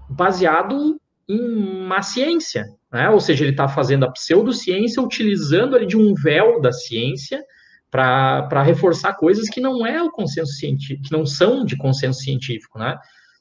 [0.08, 3.10] baseado em uma ciência, né?
[3.10, 7.42] Ou seja, ele está fazendo a pseudociência utilizando ali de um véu da ciência
[7.90, 12.78] para reforçar coisas que não é o consenso científico, que não são de consenso científico,
[12.78, 12.96] né?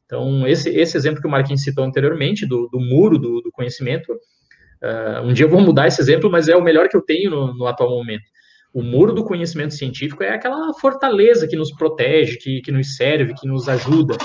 [0.05, 4.13] Então, esse, esse exemplo que o Marquinhos citou anteriormente, do, do muro do, do conhecimento,
[4.83, 7.29] uh, um dia eu vou mudar esse exemplo, mas é o melhor que eu tenho
[7.29, 8.23] no, no, atual momento.
[8.73, 13.33] O muro do conhecimento científico é aquela fortaleza que nos protege, que, que nos serve,
[13.33, 14.17] que nos ajuda.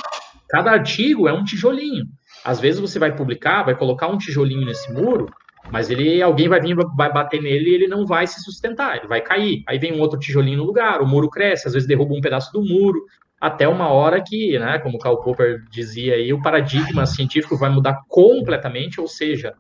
[0.49, 2.07] Cada artigo é um tijolinho.
[2.45, 5.27] Às vezes você vai publicar, vai colocar um tijolinho nesse muro,
[5.71, 9.09] mas ele alguém vai vir vai bater nele e ele não vai se sustentar, ele
[9.09, 9.63] vai cair.
[9.67, 12.53] Aí vem um outro tijolinho no lugar, o muro cresce, às vezes derruba um pedaço
[12.53, 13.05] do muro,
[13.41, 17.69] até uma hora que, né, como o Karl Popper dizia aí, o paradigma científico vai
[17.69, 19.55] mudar completamente, ou seja,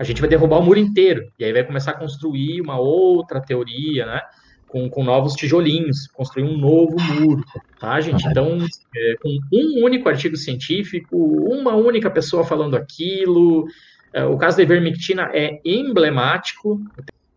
[0.00, 3.38] a gente vai derrubar o muro inteiro, e aí vai começar a construir uma outra
[3.38, 4.22] teoria, né,
[4.66, 7.44] com, com novos tijolinhos, construir um novo muro,
[7.78, 8.26] tá, gente?
[8.26, 8.64] Então,
[8.96, 13.66] é, com um único artigo científico, uma única pessoa falando aquilo,
[14.10, 16.80] é, o caso da ivermectina é emblemático,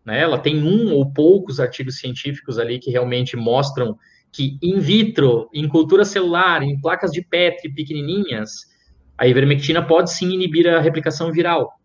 [0.02, 3.98] né, ela tem um ou poucos artigos científicos ali que realmente mostram
[4.32, 8.52] que in vitro, em cultura celular, em placas de Petri pequenininhas,
[9.18, 11.78] a ivermectina pode sim inibir a replicação viral.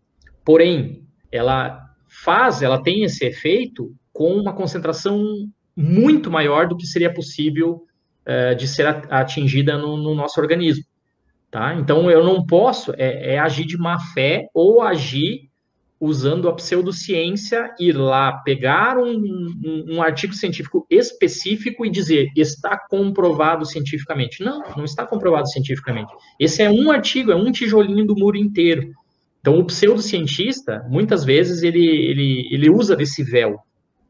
[0.44, 5.22] Porém, ela faz, ela tem esse efeito com uma concentração
[5.76, 7.84] muito maior do que seria possível
[8.26, 10.84] uh, de ser atingida no, no, nosso organismo.
[11.50, 11.74] Tá?
[11.74, 15.50] Então, eu não posso é, é agir de má fé ou agir
[16.00, 22.78] usando a pseudociência, ir lá pegar um, um, um, artigo científico específico e dizer está
[22.88, 24.42] comprovado cientificamente.
[24.42, 26.10] Não, não está comprovado cientificamente.
[26.38, 28.90] Esse é um artigo, é um tijolinho do muro inteiro.
[29.40, 33.58] Então, o pseudocientista, muitas vezes, ele, ele, ele usa desse véu.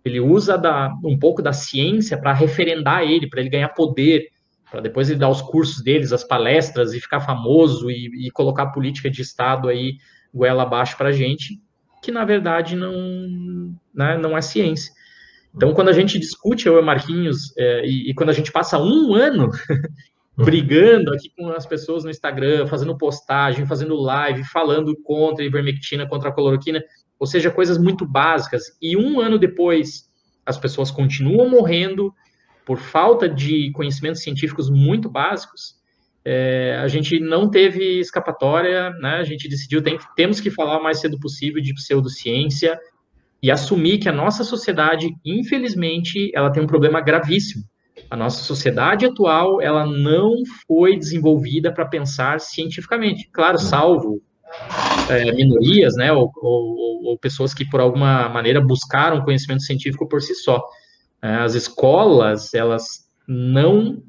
[0.04, 4.28] Ele usa da, um pouco da ciência para referendar ele, para ele ganhar poder,
[4.70, 8.64] para depois ele dar os cursos deles, as palestras e ficar famoso e, e colocar
[8.64, 9.94] a política de Estado aí
[10.32, 11.60] goela abaixo para a gente
[12.02, 12.92] que na verdade não,
[13.94, 14.92] né, não é ciência.
[15.54, 18.78] Então, quando a gente discute, eu e Marquinhos, é, e, e, quando a gente passa
[18.78, 19.50] um ano
[20.44, 26.06] brigando aqui com as pessoas no Instagram, fazendo postagem, fazendo live, falando contra a ivermectina,
[26.06, 26.82] contra a cloroquina,
[27.18, 30.08] ou seja, coisas muito básicas, e um ano depois
[30.44, 32.12] as pessoas continuam morrendo
[32.64, 35.80] por falta de conhecimentos científicos muito básicos,
[36.24, 39.16] é, a gente não teve escapatória, né?
[39.16, 42.78] A gente decidiu tem, temos que falar o mais cedo possível de pseudociência
[43.42, 47.64] e assumir que a nossa sociedade, infelizmente, ela tem um problema gravíssimo.
[48.08, 53.28] A nossa sociedade atual, ela não foi desenvolvida para pensar cientificamente.
[53.32, 54.22] Claro, salvo
[55.08, 60.22] é, minorias, né, ou, ou, ou, pessoas que por alguma maneira buscaram conhecimento científico por
[60.22, 60.62] si só.
[61.22, 64.02] É, as escolas, elas não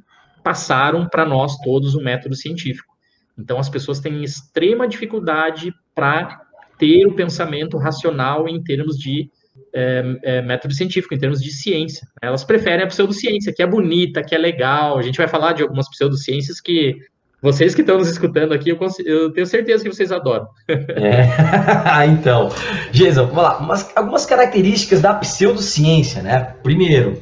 [0.44, 2.96] passaram para nós todos o método científico.
[3.38, 6.42] Então, as pessoas têm extrema dificuldade para
[6.78, 9.30] ter o pensamento racional em termos de
[9.74, 12.08] é, é, método científico, em termos de ciência.
[12.22, 14.98] Elas preferem a pseudociência, que é bonita, que é legal.
[14.98, 16.98] A gente vai falar de algumas pseudociências que
[17.42, 20.48] vocês que estão nos escutando aqui, eu, eu tenho certeza que vocês adoram.
[20.68, 22.06] É.
[22.06, 22.50] então,
[22.92, 23.58] Jason, vamos lá.
[23.58, 26.56] Umas, algumas características da pseudociência, né?
[26.62, 27.20] Primeiro,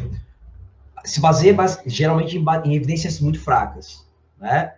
[1.05, 4.05] se baseia geralmente em, em, evidências muito fracas.
[4.37, 4.73] Né?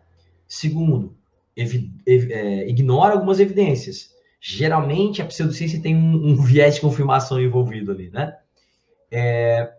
[0.48, 1.16] Segundo,
[1.58, 4.12] evi, ev, é, ignora algumas evidências.
[4.44, 8.10] Geralmente a pseudociência tem um, um viés de confirmação envolvido ali.
[8.10, 8.36] Né?
[9.12, 9.72] É,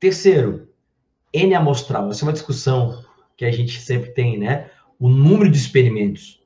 [0.00, 0.68] terceiro,
[1.32, 2.10] N amostral.
[2.10, 3.04] Essa é uma discussão
[3.36, 4.70] que a gente sempre tem, né?
[4.98, 6.42] O número de experimentos.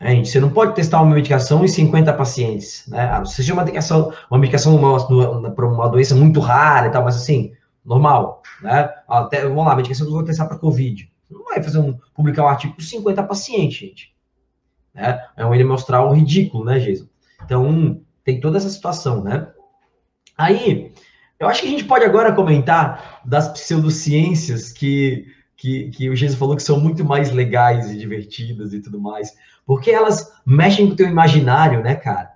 [0.00, 3.08] Gente, você não pode testar uma medicação em 50 pacientes, né?
[3.10, 4.78] Ah, você seja uma medicação, uma medicação
[5.54, 7.52] para uma, uma doença muito rara e tal, mas assim,
[7.84, 8.90] normal, né?
[9.08, 11.10] Até, vamos lá, a medicação que eu vou testar para Covid.
[11.30, 14.14] Não vai fazer um, publicar um artigo com 50 pacientes, gente.
[14.94, 15.24] Né?
[15.36, 17.06] É um mostrar um ridículo, né, Jason?
[17.44, 19.48] Então, tem toda essa situação, né?
[20.36, 20.92] Aí,
[21.38, 25.26] eu acho que a gente pode agora comentar das pseudociências que,
[25.56, 29.34] que, que o Jesus falou que são muito mais legais e divertidas e tudo mais,
[29.66, 32.32] porque elas mexem com o teu imaginário, né, cara?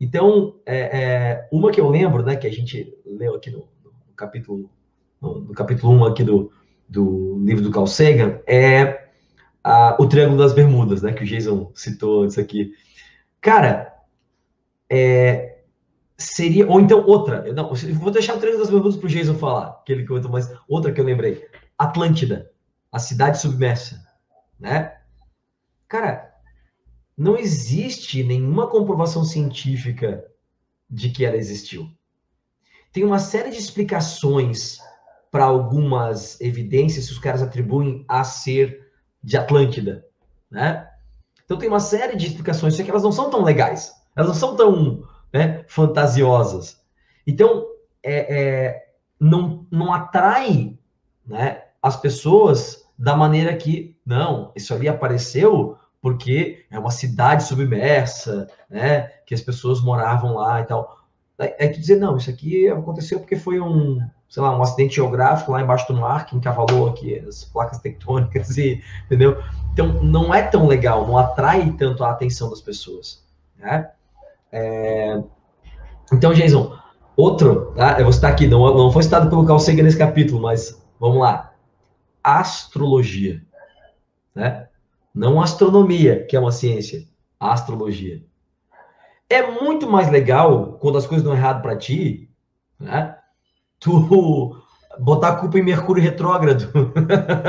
[0.00, 4.14] Então, é, é, uma que eu lembro, né, que a gente leu aqui no, no
[4.16, 4.70] capítulo
[5.20, 6.52] no, no, capítulo 1 aqui do,
[6.88, 9.03] do livro do Carl Sagan, é
[9.64, 12.72] a, o Triângulo das Bermudas, né, que o Jason citou antes aqui.
[13.40, 13.94] Cara,
[14.90, 15.62] é,
[16.18, 19.82] seria, ou então outra, não, vou deixar o Triângulo das Bermudas para o Jason falar,
[19.86, 21.42] que ele conta mais, outra que eu lembrei,
[21.78, 22.52] Atlântida,
[22.92, 24.06] a cidade submersa,
[24.60, 24.98] né?
[25.88, 26.32] Cara,
[27.16, 30.24] não existe nenhuma comprovação científica
[30.90, 31.88] de que ela existiu.
[32.92, 34.78] Tem uma série de explicações
[35.30, 38.83] para algumas evidências que os caras atribuem a ser
[39.24, 40.04] de Atlântida,
[40.50, 40.86] né?
[41.44, 44.34] Então tem uma série de explicações, só que elas não são tão legais, elas não
[44.34, 46.80] são tão né, fantasiosas.
[47.26, 47.66] Então,
[48.02, 50.78] é, é, não, não atrai
[51.26, 58.46] né, as pessoas da maneira que, não, isso ali apareceu porque é uma cidade submersa,
[58.68, 60.98] né, que as pessoas moravam lá e tal.
[61.38, 63.98] É, é que dizer, não, isso aqui aconteceu porque foi um,
[64.34, 68.58] sei lá, um acidente geográfico lá embaixo do mar que encavalou aqui as placas tectônicas,
[68.58, 69.40] e, entendeu?
[69.72, 73.24] Então, não é tão legal, não atrai tanto a atenção das pessoas,
[73.56, 73.92] né?
[74.50, 75.22] É...
[76.12, 76.76] Então, Jason,
[77.16, 77.96] outro, tá?
[77.96, 81.20] eu vou citar aqui, não, não foi citado pelo Carl Sagan nesse capítulo, mas vamos
[81.20, 81.52] lá.
[82.20, 83.40] Astrologia,
[84.34, 84.66] né?
[85.14, 87.06] Não astronomia, que é uma ciência,
[87.38, 88.20] astrologia.
[89.30, 92.28] É muito mais legal quando as coisas dão errado para ti,
[92.80, 93.16] né?
[93.84, 94.56] Tu
[94.98, 96.72] botar a culpa em Mercúrio retrógrado,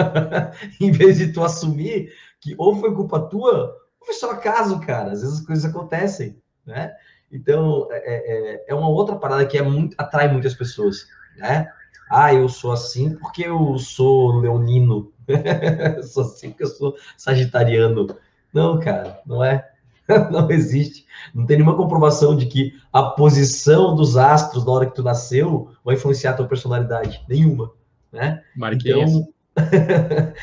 [0.82, 5.12] em vez de tu assumir que ou foi culpa tua, ou foi só acaso, cara.
[5.12, 6.94] Às vezes as coisas acontecem, né?
[7.32, 11.72] Então, é, é, é, é uma outra parada que é muito, atrai muitas pessoas, né?
[12.10, 15.14] Ah, eu sou assim porque eu sou leonino.
[16.04, 18.08] sou assim porque eu sou sagitariano.
[18.54, 19.72] Não, cara, não é.
[20.32, 21.06] não existe.
[21.34, 25.70] Não tem nenhuma comprovação de que a posição dos astros na hora que tu nasceu
[25.84, 27.24] vai influenciar a tua personalidade.
[27.28, 27.72] Nenhuma.
[28.12, 28.42] Né?
[28.56, 29.12] Marquinhos.
[29.12, 29.34] Então,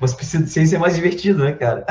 [0.00, 1.84] mas precisa de ciência é mais divertido, né, cara?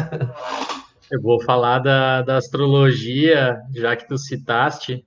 [1.12, 5.06] Eu vou falar da, da astrologia, já que tu citaste,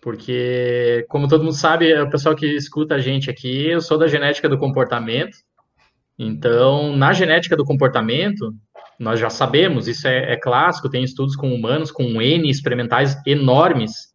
[0.00, 3.98] porque, como todo mundo sabe, é o pessoal que escuta a gente aqui, eu sou
[3.98, 5.36] da genética do comportamento.
[6.16, 8.54] Então, na genética do comportamento,
[8.98, 14.14] nós já sabemos, isso é, é, clássico, tem estudos com humanos com N experimentais enormes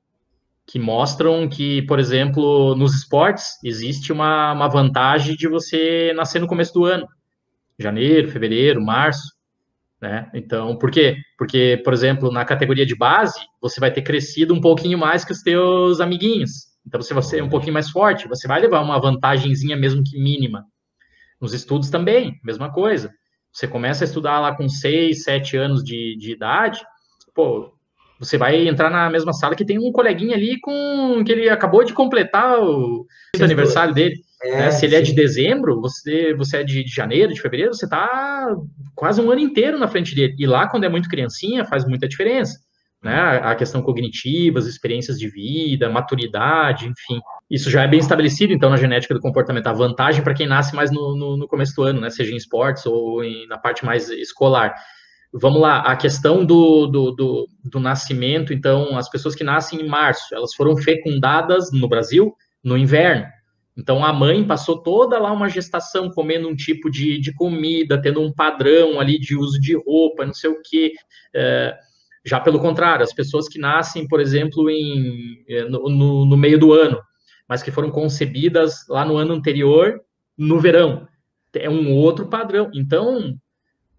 [0.65, 6.47] que mostram que, por exemplo, nos esportes existe uma, uma vantagem de você nascer no
[6.47, 7.07] começo do ano,
[7.77, 9.33] janeiro, fevereiro, março,
[10.01, 10.29] né?
[10.33, 11.17] Então, por quê?
[11.37, 15.31] Porque, por exemplo, na categoria de base, você vai ter crescido um pouquinho mais que
[15.31, 16.71] os teus amiguinhos.
[16.85, 20.65] Então, você é um pouquinho mais forte, você vai levar uma vantagenzinha mesmo que mínima.
[21.39, 23.11] Nos estudos também, mesma coisa.
[23.51, 26.81] Você começa a estudar lá com 6, 7 anos de, de idade,
[27.33, 27.73] pô,
[28.19, 31.83] você vai entrar na mesma sala que tem um coleguinha ali com que ele acabou
[31.83, 33.05] de completar o
[33.41, 34.15] aniversário dele.
[34.43, 34.71] É, né?
[34.71, 35.01] Se ele sim.
[35.01, 38.55] é de dezembro, você, você é de, de, janeiro, de fevereiro, você tá
[38.95, 40.35] quase um ano inteiro na frente dele.
[40.37, 42.59] E lá, quando é muito criancinha, faz muita diferença.
[43.03, 43.19] Né?
[43.19, 47.19] A questão cognitiva, as experiências de vida, maturidade, enfim.
[47.49, 49.67] Isso já é bem estabelecido, então, na genética do comportamento.
[49.67, 52.11] A vantagem para quem nasce mais no, no, no, começo do ano, né?
[52.11, 54.75] Seja em esportes ou em, na parte mais escolar.
[55.33, 59.87] Vamos lá, a questão do, do, do, do nascimento, então, as pessoas que nascem em
[59.87, 63.25] março, elas foram fecundadas no Brasil no inverno.
[63.77, 68.21] Então, a mãe passou toda lá uma gestação comendo um tipo de, de comida, tendo
[68.21, 70.91] um padrão ali de uso de roupa, não sei o quê.
[71.33, 71.73] É,
[72.25, 76.73] já pelo contrário, as pessoas que nascem, por exemplo, em, no, no, no meio do
[76.73, 76.99] ano,
[77.47, 79.99] mas que foram concebidas lá no ano anterior,
[80.37, 81.07] no verão.
[81.53, 82.71] É um outro padrão.
[82.73, 83.35] Então,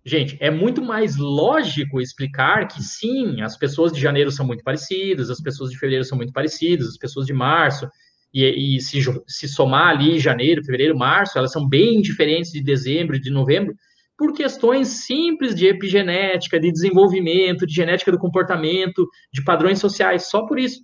[0.04, 5.28] gente, é muito mais lógico explicar que sim, as pessoas de janeiro são muito parecidas,
[5.28, 7.88] as pessoas de fevereiro são muito parecidas, as pessoas de março,
[8.32, 13.20] e, e se, se somar ali janeiro, fevereiro, março, elas são bem diferentes de dezembro,
[13.20, 13.74] de novembro,
[14.16, 20.46] por questões simples de epigenética, de desenvolvimento, de genética do comportamento, de padrões sociais, só
[20.46, 20.81] por isso.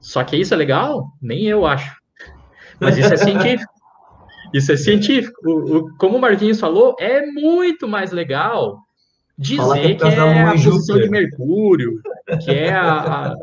[0.00, 1.06] Só que isso é legal?
[1.20, 1.96] Nem eu acho.
[2.80, 3.72] Mas isso é científico.
[4.54, 5.40] Isso é científico.
[5.44, 8.78] O, o, como o Marquinhos falou, é muito mais legal
[9.36, 12.00] dizer que, que é a posição de Mercúrio,
[12.44, 13.34] que é a, a,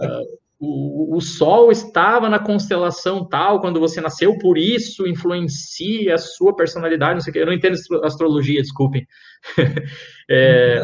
[0.66, 6.56] o, o Sol estava na constelação tal quando você nasceu, por isso influencia a sua
[6.56, 7.40] personalidade, não sei o que.
[7.40, 9.06] Eu não entendo astrologia, desculpem.
[10.30, 10.82] É,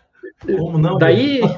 [0.46, 0.96] Como não?
[0.96, 1.40] Daí.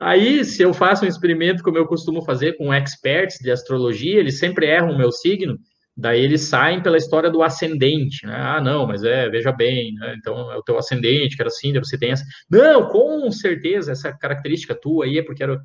[0.00, 4.38] Aí, se eu faço um experimento como eu costumo fazer com experts de astrologia, eles
[4.38, 5.58] sempre erram o meu signo,
[5.96, 8.34] daí eles saem pela história do ascendente, né?
[8.36, 10.14] Ah, não, mas é, veja bem, né?
[10.18, 12.24] então é o teu ascendente, que era assim, você tem essa.
[12.50, 15.60] Não, com certeza, essa característica tua aí é porque era.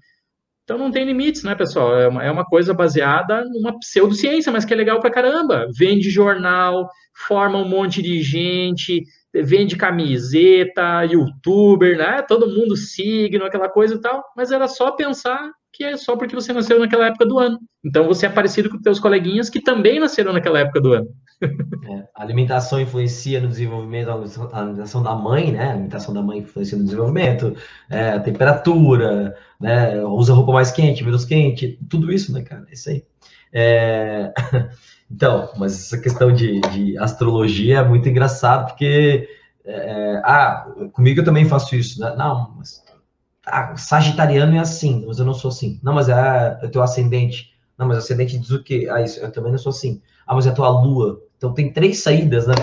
[0.63, 1.97] Então não tem limites, né, pessoal?
[1.97, 5.65] É uma, é uma coisa baseada numa pseudociência, mas que é legal pra caramba.
[5.73, 9.01] Vende jornal, forma um monte de gente,
[9.33, 12.21] vende camiseta, youtuber, né?
[12.21, 16.33] Todo mundo signo, aquela coisa e tal, mas era só pensar que é só porque
[16.33, 17.59] você nasceu naquela época do ano.
[17.85, 21.07] Então você é parecido com teus coleguinhas que também nasceram naquela época do ano.
[21.39, 25.65] É, a alimentação influencia no desenvolvimento, a alimentação da mãe, né?
[25.65, 27.55] A alimentação da mãe influencia no desenvolvimento,
[27.91, 30.03] é, a temperatura, né?
[30.03, 32.65] Usa roupa mais quente, menos quente, tudo isso, né, cara?
[32.67, 33.05] É isso aí.
[33.53, 34.33] É...
[35.09, 39.25] Então, mas essa questão de, de astrologia é muito engraçado, porque
[39.63, 42.13] é, é, ah, comigo eu também faço isso, né?
[42.17, 42.83] Não, mas
[43.47, 45.79] ah, sagitariano é assim, mas eu não sou assim.
[45.81, 47.53] Não, mas é, é teu ascendente.
[47.77, 48.87] Não, mas ascendente diz o quê?
[48.91, 50.01] Ah, isso, eu também não sou assim.
[50.25, 51.21] Ah, mas é tua lua.
[51.37, 52.55] Então tem três saídas, né?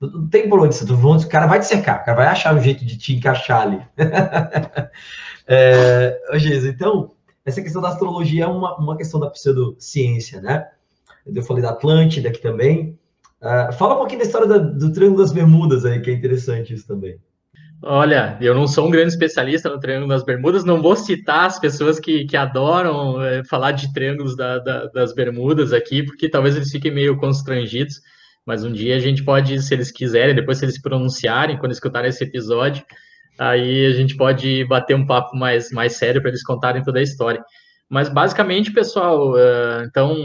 [0.00, 2.54] Não, não tem por onde, onde o cara vai te secar, o cara vai achar
[2.54, 3.80] um jeito de te encaixar ali.
[5.46, 7.12] é, Jesus, então,
[7.44, 10.68] essa questão da astrologia é uma, uma questão da pseudociência, né?
[11.26, 12.98] Eu falei da Atlântida aqui também.
[13.40, 16.72] Uh, fala um pouquinho da história da, do Triângulo das Bermudas aí, que é interessante
[16.74, 17.18] isso também.
[17.84, 21.58] Olha, eu não sou um grande especialista no Triângulo das Bermudas, não vou citar as
[21.58, 26.54] pessoas que, que adoram é, falar de Triângulos da, da, das Bermudas aqui, porque talvez
[26.54, 28.00] eles fiquem meio constrangidos,
[28.46, 32.08] mas um dia a gente pode, se eles quiserem, depois se eles pronunciarem, quando escutarem
[32.08, 32.84] esse episódio,
[33.36, 37.02] aí a gente pode bater um papo mais, mais sério para eles contarem toda a
[37.02, 37.42] história.
[37.88, 40.16] Mas basicamente, pessoal, uh, então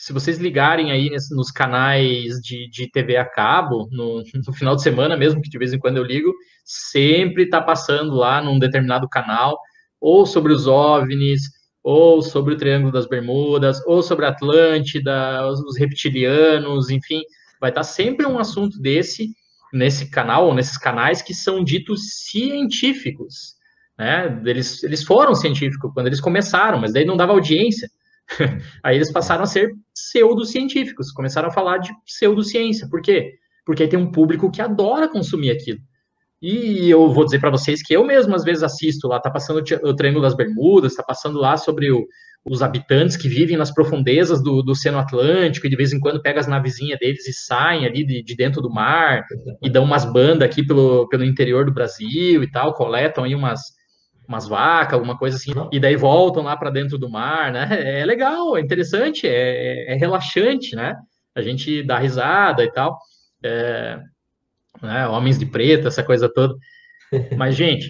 [0.00, 4.82] se vocês ligarem aí nos canais de, de TV a cabo, no, no, final de
[4.82, 6.32] semana mesmo, que de vez em quando eu ligo,
[6.64, 9.58] sempre está passando lá num determinado canal,
[10.00, 11.42] ou sobre os OVNIs,
[11.82, 17.20] ou sobre o Triângulo das Bermudas, ou sobre a Atlântida, os, os reptilianos, enfim,
[17.60, 19.28] vai estar tá sempre um assunto desse
[19.70, 23.54] nesse canal, ou nesses canais que são ditos científicos,
[23.98, 24.42] né?
[24.46, 27.88] Eles, eles foram científicos quando eles começaram, mas daí não dava audiência.
[28.82, 32.88] Aí eles passaram a ser pseudocientíficos, começaram a falar de pseudociência.
[32.88, 33.34] Por quê?
[33.64, 35.80] Porque tem um público que adora consumir aquilo.
[36.42, 39.62] E eu vou dizer para vocês que eu mesmo às vezes assisto lá, tá passando
[39.82, 42.06] o Triângulo das Bermudas, tá passando lá sobre o,
[42.44, 46.22] os habitantes que vivem nas profundezas do, do Oceano Atlântico e de vez em quando
[46.22, 49.22] pega as navezinhas deles e saem ali de, de dentro do mar
[49.62, 53.60] e dão umas bandas aqui pelo, pelo interior do Brasil e tal, coletam aí umas,
[54.30, 58.00] umas vacas, alguma coisa assim, e daí voltam lá para dentro do mar, né?
[58.00, 60.94] É legal, é interessante, é, é, relaxante, né?
[61.34, 62.96] A gente dá risada e tal.
[63.42, 63.98] É,
[64.80, 65.08] né?
[65.08, 66.54] Homens de preto, essa coisa toda.
[67.36, 67.88] Mas, gente,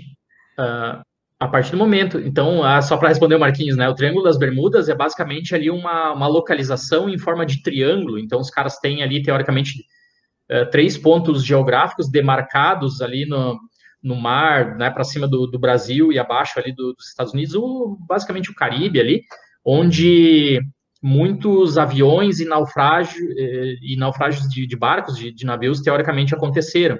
[0.58, 1.02] uh,
[1.38, 3.86] a partir do momento, então, uh, só para responder o Marquinhos, né?
[3.90, 8.18] O Triângulo das Bermudas é basicamente ali uma, uma localização em forma de triângulo.
[8.18, 9.84] Então, os caras têm ali, teoricamente,
[10.50, 13.60] uh, três pontos geográficos demarcados ali no,
[14.02, 17.54] no mar, né, para cima do, do, Brasil e abaixo ali do, dos Estados Unidos,
[17.54, 19.22] o, basicamente o Caribe ali,
[19.64, 20.60] onde
[21.02, 26.98] muitos aviões e, naufrágio, eh, e naufrágios de, de barcos, de, de, navios, teoricamente aconteceram.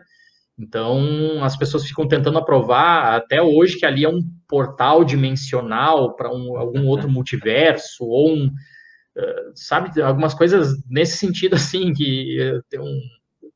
[0.59, 6.31] Então, as pessoas ficam tentando aprovar até hoje que ali é um portal dimensional para
[6.31, 12.63] um, algum outro multiverso, ou um, uh, sabe, algumas coisas nesse sentido, assim, que uh,
[12.69, 13.01] tem um,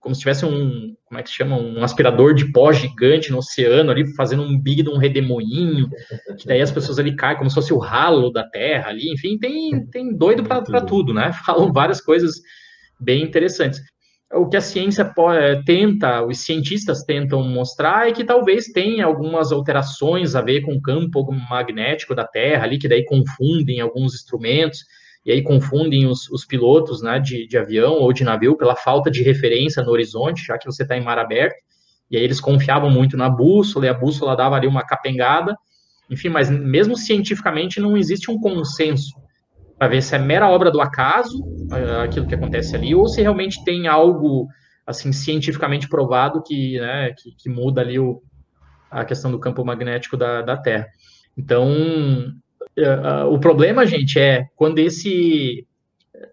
[0.04, 3.38] como se tivesse um, como é que se chama, um aspirador de pó gigante no
[3.38, 5.88] oceano ali, fazendo um big de um redemoinho,
[6.38, 9.38] que daí as pessoas ali caem como se fosse o ralo da Terra ali, enfim,
[9.38, 11.32] tem, tem doido para tudo, né?
[11.46, 12.34] Falam várias coisas
[13.00, 13.80] bem interessantes.
[14.30, 19.52] O que a ciência pode, tenta, os cientistas tentam mostrar é que talvez tenha algumas
[19.52, 24.80] alterações a ver com o campo magnético da Terra ali, que daí confundem alguns instrumentos,
[25.24, 29.10] e aí confundem os, os pilotos né, de, de, avião ou de navio pela falta
[29.10, 31.56] de referência no horizonte, já que você está em mar aberto,
[32.10, 35.56] e aí eles confiavam muito na bússola, e a bússola dava ali uma capengada,
[36.10, 39.14] enfim, mas mesmo cientificamente não existe um consenso
[39.78, 43.22] para ver se é mera obra do acaso, eh, aquilo que acontece ali, ou se
[43.22, 44.46] realmente tem algo,
[44.86, 48.22] assim, cientificamente provado que, né, que, que muda ali o,
[48.90, 50.86] a questão do campo magnético da, da Terra.
[51.36, 51.68] Então,
[53.30, 55.66] o problema, gente, é quando esse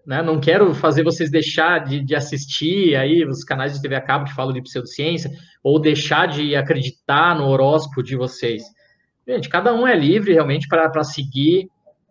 [0.06, 4.00] né, não quero fazer vocês deixar de, de, assistir aí os canais de TV a
[4.00, 5.30] cabo que falam de pseudociência,
[5.62, 8.62] ou deixar de acreditar no horóscopo de vocês.
[9.26, 11.68] Gente, cada um é livre realmente para seguir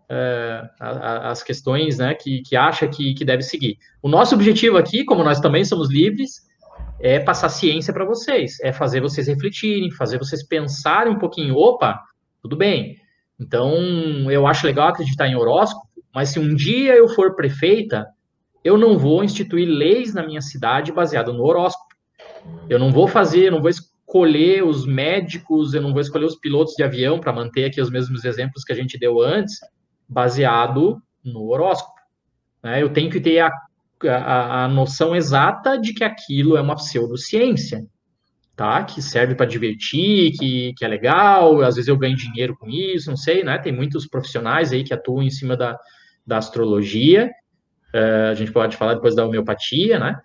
[0.09, 0.83] uh,
[1.23, 3.77] as questões né, que, que acha que, que deve seguir.
[4.01, 6.49] O nosso objetivo aqui, como nós também somos livres,
[6.99, 11.99] é passar ciência para vocês, é fazer vocês refletirem, fazer vocês pensarem um pouquinho, opa,
[12.41, 13.00] tudo bem.
[13.41, 18.05] Então, eu acho legal acreditar em horóscopo, mas se um dia eu for prefeita,
[18.63, 21.95] eu não vou instituir leis na minha cidade baseado no horóscopo.
[22.69, 26.35] Eu não vou fazer, eu não vou escolher os médicos, eu não vou escolher os
[26.35, 29.55] pilotos de avião para manter aqui os mesmos exemplos que a gente deu antes,
[30.07, 31.99] baseado no horóscopo.
[32.61, 32.83] Né?
[32.83, 33.51] Eu tenho que ter a,
[34.07, 37.87] a, a noção exata de que aquilo é uma pseudociência
[38.61, 38.83] tá?
[38.83, 43.09] Que serve para divertir, que, que é legal, às vezes eu ganho dinheiro com isso,
[43.09, 43.57] não sei, né?
[43.57, 45.75] Tem muitos profissionais aí que atuam em cima da,
[46.27, 47.31] da astrologia,
[47.91, 50.15] uh, a gente pode falar depois da homeopatia, né?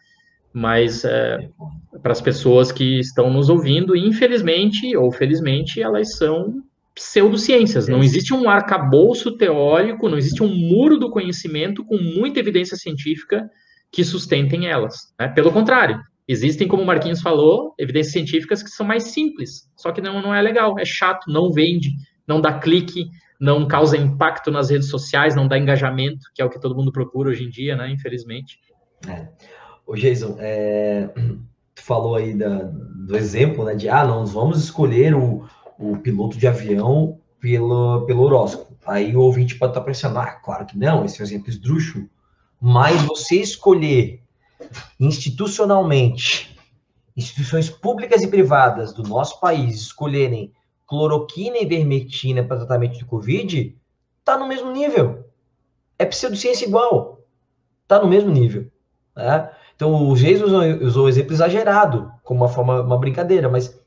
[0.53, 6.63] Mas uh, para as pessoas que estão nos ouvindo, infelizmente ou felizmente, elas são
[6.95, 7.89] pseudociências.
[7.89, 13.49] Não existe um arcabouço teórico, não existe um muro do conhecimento com muita evidência científica
[13.91, 15.15] que sustentem elas.
[15.19, 15.29] Né?
[15.29, 15.99] Pelo contrário,
[16.29, 20.35] Existem, como o Marquinhos falou, evidências científicas que são mais simples, só que não, não
[20.35, 21.91] é legal, é chato, não vende,
[22.27, 23.09] não dá clique,
[23.41, 26.91] não causa impacto nas redes sociais, não dá engajamento, que é o que todo mundo
[26.91, 27.91] procura hoje em dia, né?
[27.91, 28.59] Infelizmente.
[29.07, 29.29] É.
[29.87, 31.09] Ô, Jason, é...
[31.75, 32.71] tu falou aí da,
[33.07, 33.75] do exemplo, né?
[33.75, 35.47] De, ah, nós vamos escolher o,
[35.79, 38.75] o piloto de avião pelo, pelo horóscopo.
[38.87, 42.09] Aí o ouvinte pode estar pensando, ah, claro que não, esse é um exemplo esdrúxulo.
[42.61, 44.23] Mas você escolher
[44.99, 46.57] institucionalmente,
[47.17, 50.53] instituições públicas e privadas do nosso país escolherem
[50.87, 53.77] cloroquina e vermectina para tratamento de Covid,
[54.19, 55.29] está no mesmo nível.
[55.99, 57.21] É pseudociência igual.
[57.83, 58.71] Está no mesmo nível.
[59.17, 59.51] Né?
[59.75, 63.79] Então, o Geis usou, um exemplo exagerado, como uma forma, uma brincadeira, mas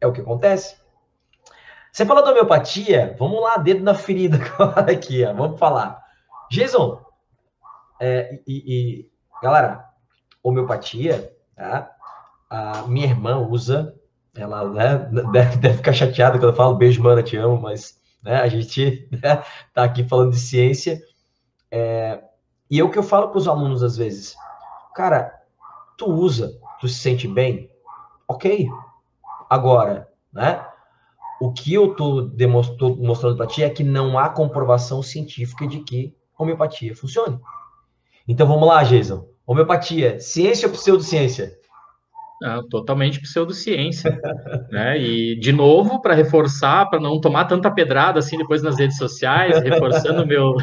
[0.00, 0.76] é o que acontece.
[1.92, 4.38] Você falou da homeopatia, vamos lá, dedo na ferida
[4.90, 6.02] aqui, ó, vamos falar.
[6.50, 7.00] Jason,
[8.00, 9.10] é, e, e,
[9.42, 9.84] galera,
[10.44, 11.90] homeopatia, tá?
[12.50, 13.94] A minha irmã usa,
[14.36, 14.98] ela né,
[15.32, 19.08] deve, deve, ficar chateada quando eu falo beijo, mana, te amo, mas né, a gente
[19.22, 19.42] né,
[19.72, 21.02] tá aqui falando de ciência.
[21.70, 22.22] É,
[22.70, 24.36] e é o que eu falo para os alunos às vezes,
[24.94, 25.32] cara,
[25.96, 27.70] tu usa, tu se sente bem,
[28.28, 28.68] ok.
[29.48, 30.64] Agora, né?
[31.40, 32.30] O que eu tô,
[32.98, 37.40] mostrando para ti é que não há comprovação científica de que homeopatia funcione.
[38.26, 39.33] Então vamos lá, Jason.
[39.46, 41.52] Homeopatia, ciência ou pseudociência?
[42.42, 44.20] Ah, totalmente pseudociência.
[44.70, 44.98] né?
[44.98, 49.62] E, de novo, para reforçar, para não tomar tanta pedrada assim depois nas redes sociais,
[49.62, 50.54] reforçando meu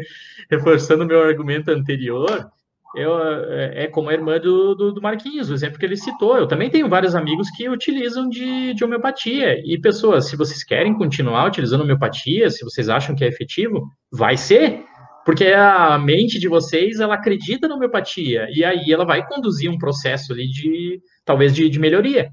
[0.50, 2.50] reforçando meu argumento anterior,
[2.94, 6.36] eu, é, é como a irmã do, do, do, Marquinhos, o exemplo que ele citou.
[6.36, 9.60] Eu também tenho vários amigos que utilizam de, de homeopatia.
[9.64, 14.36] E, pessoas, se vocês querem continuar utilizando homeopatia, se vocês acham que é efetivo, vai
[14.36, 14.84] ser.
[15.28, 19.76] Porque a mente de vocês, ela acredita na homeopatia, e aí ela vai conduzir um
[19.76, 22.30] processo ali de, talvez, de, de melhoria.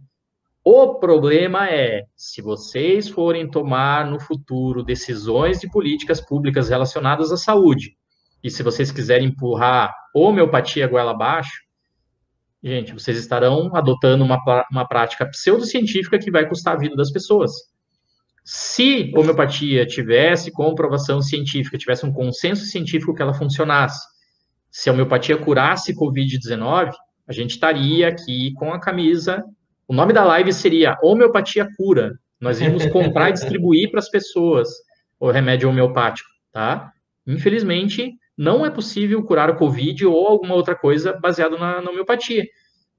[0.64, 7.36] O problema é, se vocês forem tomar no futuro decisões de políticas públicas relacionadas à
[7.36, 7.98] saúde,
[8.41, 11.52] e se vocês quiserem empurrar homeopatia goela abaixo,
[12.64, 14.39] gente, vocês estarão adotando uma,
[14.72, 17.52] uma prática pseudocientífica que vai custar a vida das pessoas.
[18.48, 24.00] Se homeopatia tivesse comprovação científica, tivesse um consenso científico que ela funcionasse,
[24.70, 26.91] se a homeopatia curasse Covid-19,
[27.28, 29.43] a gente estaria aqui com a camisa.
[29.88, 32.20] O nome da live seria Homeopatia Cura.
[32.39, 34.68] Nós íamos comprar e distribuir para as pessoas
[35.20, 36.91] o remédio homeopático, tá?
[37.26, 42.43] Infelizmente, não é possível curar o Covid ou alguma outra coisa baseada na, na homeopatia.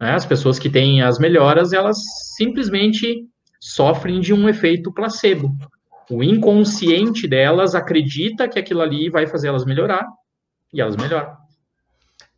[0.00, 0.10] Né?
[0.12, 1.98] As pessoas que têm as melhoras, elas
[2.36, 3.28] simplesmente
[3.66, 5.52] sofrem de um efeito placebo.
[6.08, 10.06] O inconsciente delas acredita que aquilo ali vai fazer elas melhorar
[10.72, 11.36] e elas melhoram.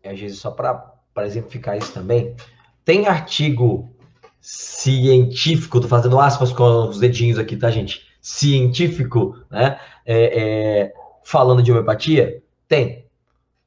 [0.02, 2.34] É, às vezes, só para exemplificar isso também,
[2.82, 3.94] tem artigo
[4.40, 8.06] científico, tô fazendo aspas com os dedinhos aqui, tá, gente?
[8.22, 9.78] Científico, né?
[10.06, 12.42] É, é, falando de homeopatia?
[12.66, 13.04] Tem.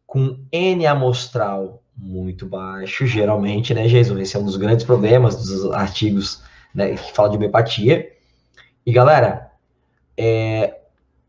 [0.08, 4.20] Com N amostral muito baixo, geralmente, né, Jesus?
[4.20, 6.42] Esse é um dos grandes problemas dos artigos
[6.74, 8.12] né, que fala de homeopatia.
[8.86, 9.52] E galera,
[10.18, 10.80] é,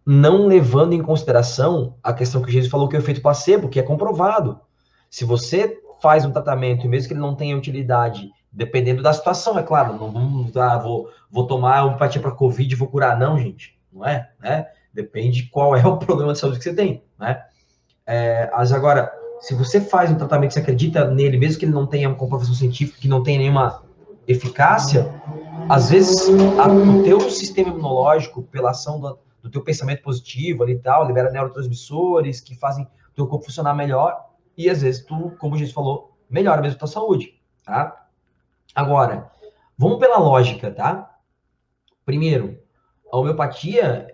[0.05, 3.79] não levando em consideração a questão que Jesus falou que é o efeito placebo, que
[3.79, 4.61] é comprovado.
[5.11, 9.63] Se você faz um tratamento, mesmo que ele não tenha utilidade, dependendo da situação, é
[9.63, 13.79] claro, não vamos ah, vou, vou tomar homeopatia para Covid e vou curar, não, gente,
[13.93, 14.67] não é, né?
[14.93, 17.43] Depende qual é o problema de saúde que você tem, né?
[18.05, 21.87] É, mas agora, se você faz um tratamento, você acredita nele, mesmo que ele não
[21.87, 23.83] tenha uma comprovação científica, que não tenha nenhuma
[24.27, 25.13] eficácia,
[25.69, 30.75] às vezes a, o teu sistema imunológico, pela ação do, do teu pensamento positivo ali
[30.75, 35.33] e tal, libera neurotransmissores que fazem o teu corpo funcionar melhor, e às vezes tu,
[35.39, 38.07] como a gente falou, melhora mesmo a tua saúde, tá?
[38.75, 39.31] Agora,
[39.77, 41.17] vamos pela lógica, tá?
[42.05, 42.59] Primeiro,
[43.11, 44.09] a homeopatia,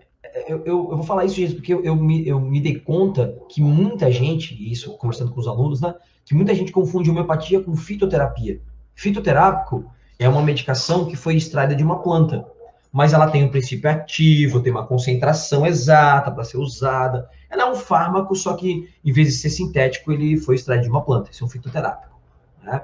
[0.47, 3.37] eu, eu, eu vou falar isso, gente, porque eu, eu, me, eu me dei conta
[3.49, 5.95] que muita gente, isso conversando com os alunos, né?
[6.25, 8.61] Que muita gente confunde homeopatia com fitoterapia.
[8.93, 9.89] Fitoterápico
[10.19, 12.45] é uma medicação que foi extraída de uma planta,
[12.91, 17.29] mas ela tem um princípio ativo, tem uma concentração exata para ser usada.
[17.49, 20.89] Ela é um fármaco, só que em vez de ser sintético, ele foi extraído de
[20.89, 21.31] uma planta.
[21.31, 22.19] Isso é um fitoterápico.
[22.61, 22.81] Né?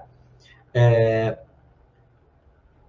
[0.73, 1.37] É...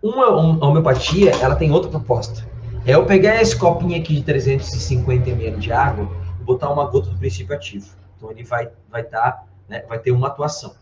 [0.01, 2.47] Uma, homeopatia, ela tem outra proposta.
[2.87, 6.09] É eu pegar esse copinho aqui de 350 ml de água
[6.41, 7.89] e botar uma gota do princípio ativo.
[8.17, 10.75] Então ele vai, vai, tá, né, vai ter uma atuação.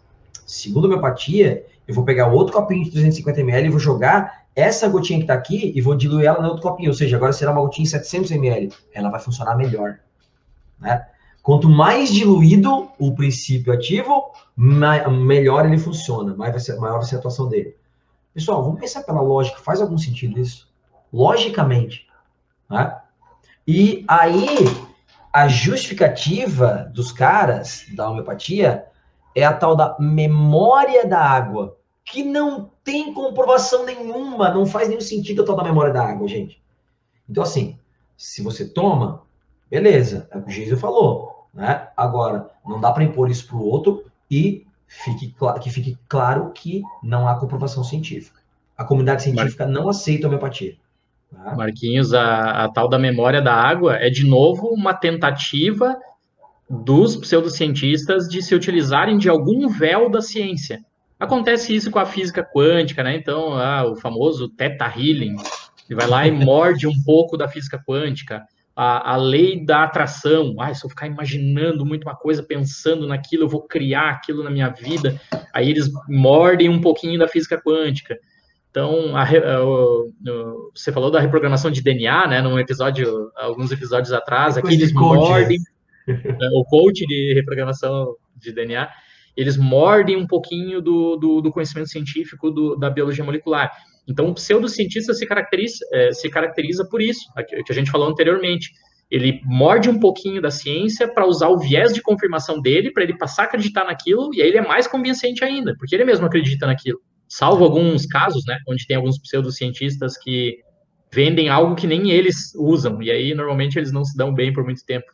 [0.45, 4.89] Segundo a homeopatia, eu vou pegar outro copinho de 350 ml e vou jogar essa
[4.89, 6.91] gotinha que está aqui e vou diluir ela no outro copinho.
[6.91, 8.73] Ou seja, agora será uma gotinha de 700 ml.
[8.93, 9.99] Ela vai funcionar melhor.
[10.81, 11.07] Né?
[11.43, 17.17] Quanto mais diluído o princípio ativo, melhor ele funciona, maior vai, ser, maior vai ser
[17.17, 17.77] a atuação dele.
[18.33, 19.61] Pessoal, vamos pensar pela lógica.
[19.61, 20.69] Faz algum sentido isso?
[21.13, 22.07] Logicamente.
[22.71, 22.97] Né?
[23.67, 24.65] E aí,
[25.33, 28.87] a justificativa dos caras da homeopatia
[29.35, 35.01] é a tal da memória da água, que não tem comprovação nenhuma, não faz nenhum
[35.01, 36.63] sentido a tal da memória da água, gente.
[37.29, 37.79] Então, assim,
[38.17, 39.23] se você toma,
[39.71, 41.89] beleza, é o que o Jesus falou, né?
[41.97, 46.83] Agora, não dá para impor isso para o outro e fique que fique claro que
[47.03, 48.41] não há comprovação científica.
[48.77, 50.77] A comunidade científica não aceita a homeopatia.
[51.33, 51.55] Tá?
[51.57, 55.97] Marquinhos, a, a tal da memória da água é, de novo, uma tentativa
[56.69, 60.81] dos pseudocientistas de se utilizarem de algum véu da ciência.
[61.19, 63.17] Acontece isso com a física quântica, né?
[63.17, 65.37] Então, ah, o famoso Theta Healing,
[65.89, 68.43] ele vai lá e morde um pouco da física quântica.
[68.77, 73.45] A, a lei da atração, ah, se eu ficar imaginando muito uma coisa, pensando naquilo,
[73.45, 75.21] eu vou criar aquilo na minha vida.
[75.53, 78.19] Aí eles mordem um pouquinho da física quântica.
[78.69, 79.27] Então, a, a,
[80.75, 82.43] você falou da reprogramação de DNA, né?
[82.43, 85.59] Num episódio, alguns episódios atrás, aqui eles mordem.
[86.07, 88.89] Né, o coach de reprogramação de DNA,
[89.37, 93.71] eles mordem um pouquinho do, do, do conhecimento científico do, da biologia molecular.
[94.07, 97.23] Então, o pseudocientista se caracteriza, é, se caracteriza por isso,
[97.67, 98.71] que a gente falou anteriormente.
[99.11, 103.17] Ele morde um pouquinho da ciência para usar o viés de confirmação dele, para ele
[103.17, 106.67] passar a acreditar naquilo, e aí ele é mais convincente ainda, porque ele mesmo acredita
[106.67, 107.01] naquilo.
[107.29, 110.59] Salvo alguns casos, né, onde tem alguns pseudocientistas que
[111.13, 114.65] vendem algo que nem eles usam, e aí normalmente eles não se dão bem por
[114.65, 115.07] muito tempo.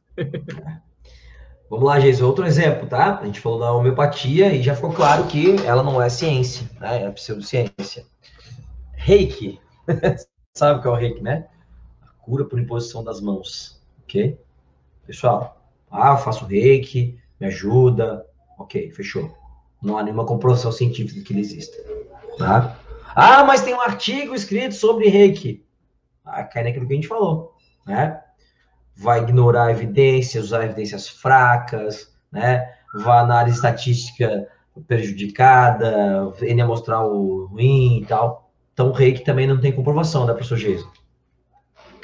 [1.70, 3.20] Vamos lá, Geis, outro exemplo, tá?
[3.20, 7.04] A gente falou da homeopatia e já ficou claro que ela não é ciência, né?
[7.04, 8.04] É pseudociência.
[8.92, 9.60] Reiki.
[10.52, 11.46] Sabe o que é o reiki, né?
[12.02, 14.36] A cura por imposição das mãos, ok?
[15.06, 18.26] Pessoal, ah, eu faço reiki, me ajuda,
[18.58, 19.32] ok, fechou.
[19.80, 21.76] Não há nenhuma comprovação científica que ele exista,
[22.36, 22.78] tá?
[23.14, 25.64] Ah, mas tem um artigo escrito sobre reiki.
[26.24, 27.54] Ah, cai naquilo que a gente falou,
[27.86, 28.19] né?
[29.00, 32.68] Vai ignorar evidências, usar evidências fracas, né?
[32.94, 34.46] Vai análise estatística
[34.86, 38.52] prejudicada, N amostral ruim e tal.
[38.74, 40.86] Então, o reiki também não tem comprovação, né, professor Geisa?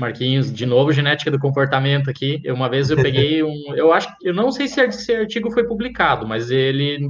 [0.01, 2.43] Marquinhos, de novo, genética do comportamento aqui.
[2.47, 3.75] Uma vez eu peguei um.
[3.75, 7.09] Eu acho eu não sei se esse artigo foi publicado, mas ele,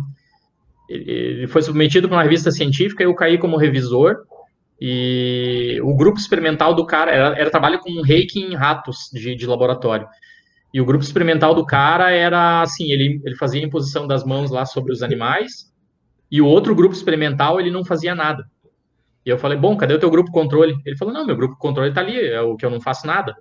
[0.89, 4.17] ele foi submetido para uma revista científica e eu caí como revisor.
[4.81, 9.47] E o grupo experimental do cara era, era trabalho com reiki em ratos de, de,
[9.47, 10.07] laboratório.
[10.73, 14.51] E o grupo experimental do cara era assim: ele, ele fazia a imposição das mãos
[14.51, 15.73] lá sobre os animais,
[16.31, 18.45] e o outro grupo experimental ele não fazia nada.
[19.25, 20.77] E eu falei: Bom, cadê o teu grupo controle?
[20.85, 23.35] Ele falou: Não, meu grupo controle tá ali, é o que eu não faço nada.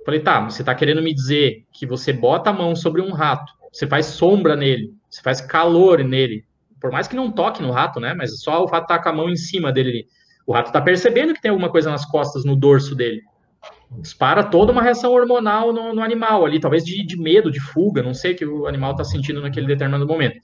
[0.00, 3.12] Eu falei: Tá, você tá querendo me dizer que você bota a mão sobre um
[3.12, 6.44] rato, você faz sombra nele, você faz calor nele,
[6.80, 8.12] por mais que não toque no rato, né?
[8.12, 10.06] Mas só o rato tá com a mão em cima dele
[10.48, 13.20] o rato está percebendo que tem alguma coisa nas costas, no dorso dele.
[14.00, 18.02] Dispara toda uma reação hormonal no, no animal ali, talvez de, de, medo, de fuga,
[18.02, 20.40] não sei o que o animal está sentindo naquele determinado momento.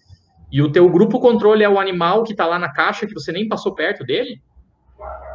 [0.53, 3.33] E o teu grupo controle é o animal que está lá na caixa, que você
[3.33, 4.43] nem passou perto dele?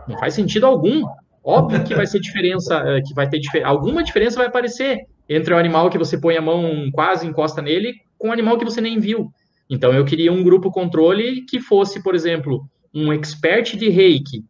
[0.08, 1.02] Não faz sentido algum.
[1.44, 5.58] Óbvio que vai ser diferença, eh, que vai ter alguma diferença vai aparecer entre o
[5.58, 9.00] animal que você põe a mão quase encosta nele com o animal que você nem
[9.00, 9.32] viu.
[9.68, 14.44] Então eu queria um grupo controle que fosse, por exemplo, um expert de reiki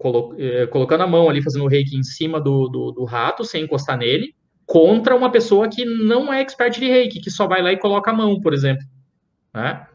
[0.00, 3.44] colo eh, colocando a mão ali, fazendo o reiki em cima do, do, do, rato,
[3.44, 4.34] sem encostar nele,
[4.64, 8.10] contra uma pessoa que não é expert de reiki, que só vai lá e coloca
[8.10, 8.82] a mão, por exemplo.
[9.52, 9.86] né?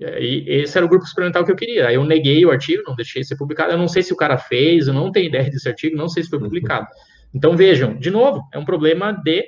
[0.00, 1.88] E esse era o grupo experimental que eu queria.
[1.88, 3.70] Aí eu neguei o artigo, não deixei ser publicado.
[3.70, 6.22] Eu não sei se o cara fez, eu não tenho ideia desse artigo, não sei
[6.22, 6.86] se foi publicado.
[7.34, 9.44] Então vejam, de novo, é um problema de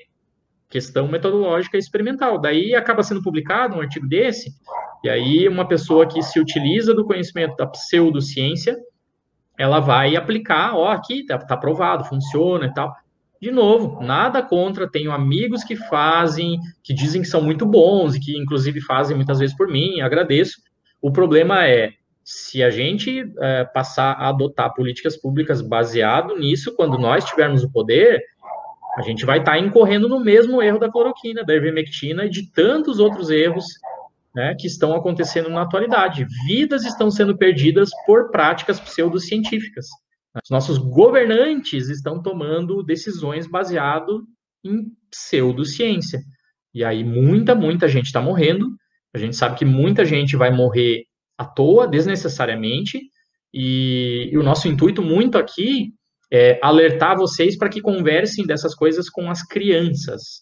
[0.68, 2.38] questão metodológica experimental.
[2.38, 4.50] Daí acaba sendo publicado um artigo desse,
[5.02, 8.76] e aí uma pessoa que se utiliza do conhecimento da pseudociência,
[9.58, 12.94] ela vai aplicar, ó, aqui tá, tá aprovado, funciona e tal.
[13.40, 18.20] De novo, nada contra, tenho amigos que fazem, que dizem que são muito bons e
[18.20, 20.60] que inclusive fazem muitas vezes por mim, agradeço.
[21.00, 21.90] O problema é,
[22.24, 27.70] se a gente é, passar a adotar políticas públicas baseado nisso, quando nós tivermos o
[27.70, 28.22] poder,
[28.96, 32.50] a gente vai estar tá incorrendo no mesmo erro da cloroquina, da ivermectina e de
[32.52, 33.64] tantos outros erros
[34.34, 36.26] né, que estão acontecendo na atualidade.
[36.46, 39.86] Vidas estão sendo perdidas por práticas pseudocientíficas.
[40.42, 44.24] Os nossos governantes estão tomando decisões baseado
[44.64, 46.20] em pseudociência.
[46.74, 48.70] E aí muita, muita gente está morrendo.
[49.14, 51.04] A gente sabe que muita gente vai morrer
[51.36, 52.98] à toa, desnecessariamente.
[53.52, 55.92] E, e o nosso intuito muito aqui
[56.32, 60.40] é alertar vocês para que conversem dessas coisas com as crianças.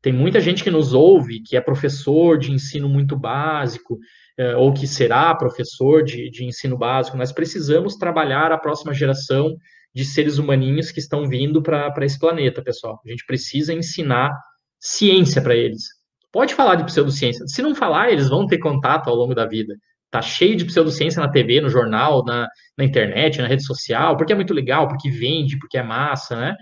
[0.00, 3.98] Tem muita gente que nos ouve, que é professor de ensino muito básico,
[4.38, 7.16] é, ou que será professor de, de ensino básico.
[7.16, 9.56] Nós precisamos trabalhar a próxima geração
[9.92, 13.00] de seres humaninhos que estão vindo para esse planeta, pessoal.
[13.04, 14.30] A gente precisa ensinar
[14.78, 15.82] ciência para eles.
[16.30, 17.44] Pode falar de pseudociência.
[17.48, 19.74] Se não falar, eles vão ter contato ao longo da vida.
[20.10, 22.46] Tá cheio de pseudociência na TV, no jornal, na,
[22.76, 26.56] na internet, na rede social, porque é muito legal, porque vende, porque é massa, né?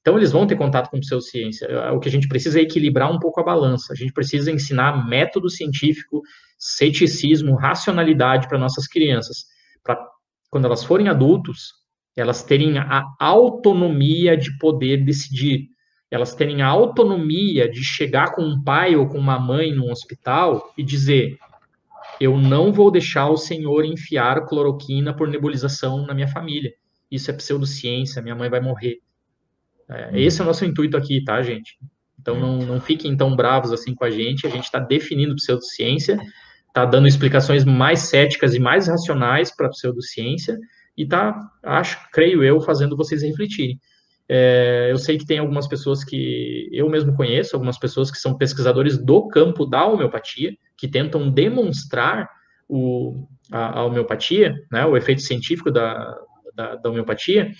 [0.00, 1.68] Então, eles vão ter contato com pseudociência.
[1.92, 3.92] O que a gente precisa é equilibrar um pouco a balança.
[3.92, 6.22] A gente precisa ensinar método científico,
[6.58, 9.46] ceticismo, racionalidade para nossas crianças,
[9.82, 9.98] para
[10.50, 11.74] quando elas forem adultos,
[12.16, 15.68] elas terem a autonomia de poder decidir,
[16.10, 20.72] elas terem a autonomia de chegar com um pai ou com uma mãe no hospital
[20.76, 21.38] e dizer:
[22.20, 26.72] eu não vou deixar o senhor enfiar cloroquina por nebulização na minha família.
[27.10, 28.98] Isso é pseudociência, minha mãe vai morrer.
[29.90, 31.76] É, esse é o nosso intuito aqui, tá, gente?
[32.20, 34.46] Então não, não fiquem tão bravos assim com a gente.
[34.46, 36.18] A gente está definindo pseudociência,
[36.68, 40.58] está dando explicações mais céticas e mais racionais para a pseudociência
[40.96, 43.80] e está, acho, creio eu, fazendo vocês refletirem.
[44.28, 48.36] É, eu sei que tem algumas pessoas que eu mesmo conheço, algumas pessoas que são
[48.36, 52.28] pesquisadores do campo da homeopatia, que tentam demonstrar
[52.68, 56.16] o, a, a homeopatia, né, o efeito científico da,
[56.54, 57.50] da, da homeopatia,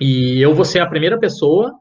[0.00, 1.72] e eu vou ser a primeira pessoa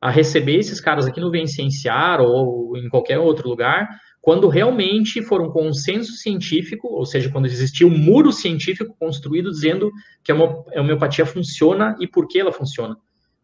[0.00, 3.88] a receber esses caras aqui no Vencienciar ou em qualquer outro lugar,
[4.20, 9.90] quando realmente for um consenso científico, ou seja, quando existir um muro científico construído dizendo
[10.22, 10.34] que a
[10.80, 12.96] homeopatia funciona e por que ela funciona.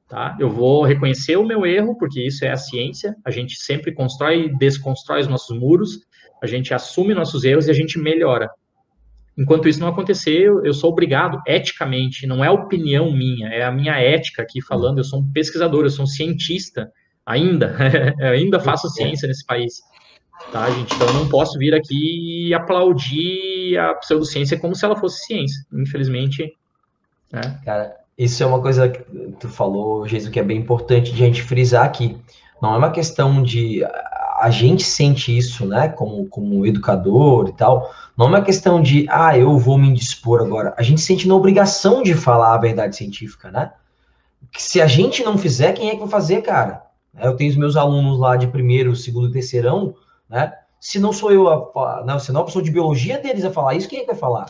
[0.08, 0.36] Tá?
[0.40, 4.46] Eu vou reconhecer o meu erro, porque isso é a ciência, a gente sempre constrói
[4.46, 6.00] e desconstrói os nossos muros,
[6.42, 8.48] a gente assume nossos erros e a gente melhora.
[9.38, 13.94] Enquanto isso não acontecer, eu sou obrigado, eticamente, não é opinião minha, é a minha
[13.94, 14.98] ética aqui falando.
[14.98, 16.90] Eu sou um pesquisador, eu sou um cientista,
[17.24, 17.76] ainda,
[18.20, 19.80] ainda faço ciência nesse país.
[20.50, 20.92] Tá, gente?
[20.92, 25.64] Então eu não posso vir aqui e aplaudir a pseudociência como se ela fosse ciência.
[25.72, 26.52] Infelizmente.
[27.32, 27.60] Né?
[27.64, 29.02] Cara, isso é uma coisa que
[29.38, 32.16] tu falou, Jesus, que é bem importante de a gente frisar aqui.
[32.60, 33.84] Não é uma questão de
[34.40, 39.06] a gente sente isso, né, como, como educador e tal, não é uma questão de,
[39.08, 40.74] ah, eu vou me indispor agora.
[40.76, 43.72] A gente sente na obrigação de falar a verdade científica, né?
[44.52, 46.82] Que se a gente não fizer, quem é que vai fazer, cara?
[47.20, 49.94] Eu tenho os meus alunos lá de primeiro, segundo e terceirão,
[50.28, 50.52] né?
[50.80, 53.50] Se não sou eu a não, se não é a pessoa de biologia deles a
[53.50, 54.46] falar isso, quem é que vai falar?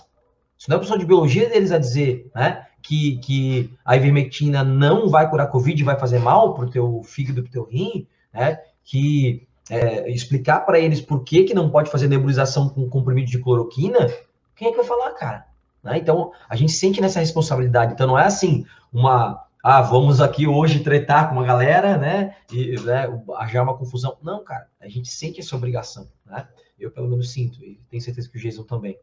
[0.59, 4.63] Se não é a pessoa de biologia deles a dizer, né, que, que a ivermectina
[4.63, 8.59] não vai curar Covid, vai fazer mal pro teu fígado, pro teu rim, né?
[8.85, 13.39] Que é, explicar para eles por que, que não pode fazer nebulização com comprimido de
[13.39, 14.11] cloroquina,
[14.57, 15.47] quem é que vai falar, cara?
[15.83, 15.99] Né?
[15.99, 17.93] Então, a gente sente nessa responsabilidade.
[17.93, 19.45] Então, não é assim, uma.
[19.63, 22.37] Ah, vamos aqui hoje tretar com uma galera, né?
[22.53, 23.09] E né,
[23.51, 24.17] já uma confusão.
[24.23, 26.47] Não, cara, a gente sente essa obrigação, né?
[26.79, 28.97] Eu, pelo menos, sinto, e tenho certeza que o Jason também.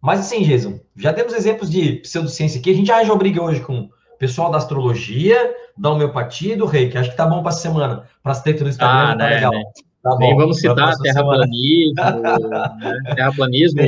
[0.00, 2.70] Mas, assim, Jason, já temos exemplos de pseudociência aqui.
[2.70, 6.98] A gente já já hoje com pessoal da astrologia, da homeopatia e do reiki.
[6.98, 8.04] Acho que tá bom para semana.
[8.22, 9.52] Para tretas no Instagram, ah, tá né, legal.
[9.52, 9.62] Né?
[10.02, 13.14] Tá bom, vamos citar terraplanismo, né?
[13.14, 13.80] terraplanismo,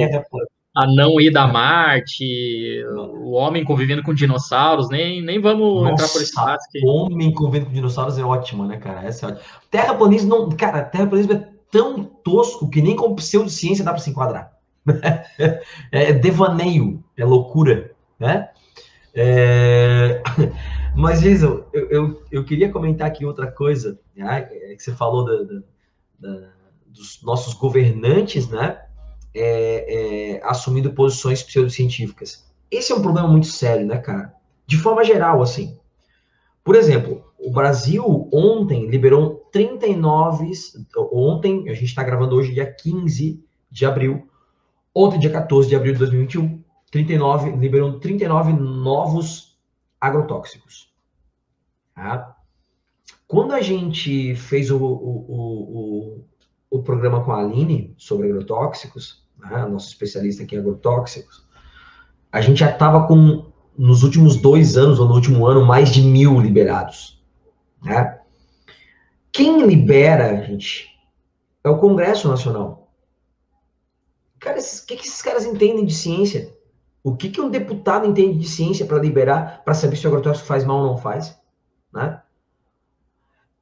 [0.77, 2.85] a não ida a Marte,
[3.19, 6.59] o homem convivendo com dinossauros, nem, nem vamos Nossa, entrar por esse lado.
[6.71, 6.87] Que...
[6.87, 9.03] homem convivendo com dinossauros é ótimo, né, cara?
[9.03, 9.45] Essa é ótima.
[9.71, 14.53] Terraplanismo, não, cara, terraplanismo é tão tosco que nem com pseudociência dá para se enquadrar.
[15.91, 18.51] é devaneio, é loucura, né?
[19.15, 20.23] É...
[20.97, 24.49] Mas, Jason, eu, eu, eu, queria comentar aqui outra coisa, né?
[24.51, 25.63] É que você falou da, da,
[26.19, 26.49] da,
[26.87, 28.81] dos nossos governantes, né?
[29.37, 32.47] é, é, assumindo posições pseudocientíficas.
[32.71, 34.35] Esse é um problema muito sério, né, cara?
[34.67, 35.79] De forma geral, assim.
[36.65, 40.51] Por exemplo, o Brasil ontem liberou 39.
[41.13, 44.27] Ontem, a gente está gravando hoje, dia 15 de abril.
[44.95, 49.56] Ontem, dia 14 de abril de 2021, 39, liberou 39 novos
[50.01, 50.93] agrotóxicos.
[51.95, 52.37] Tá?
[53.27, 56.25] Quando a gente fez o, o, o,
[56.71, 61.47] o, programa com a Aline sobre agrotóxicos, né, nosso especialista aqui em agrotóxicos,
[62.31, 66.03] a gente já estava com, nos últimos dois anos, ou no último ano, mais de
[66.03, 67.23] mil liberados.
[67.83, 68.21] Né?
[69.33, 70.89] Quem libera, gente,
[71.65, 72.91] é o Congresso Nacional.
[74.37, 74.39] O
[74.87, 76.56] que, que esses caras entendem de ciência?
[77.07, 80.49] O que, que um deputado entende de ciência para liberar, para saber se o agrotóxico
[80.49, 81.39] faz mal ou não faz?
[81.95, 82.21] Né?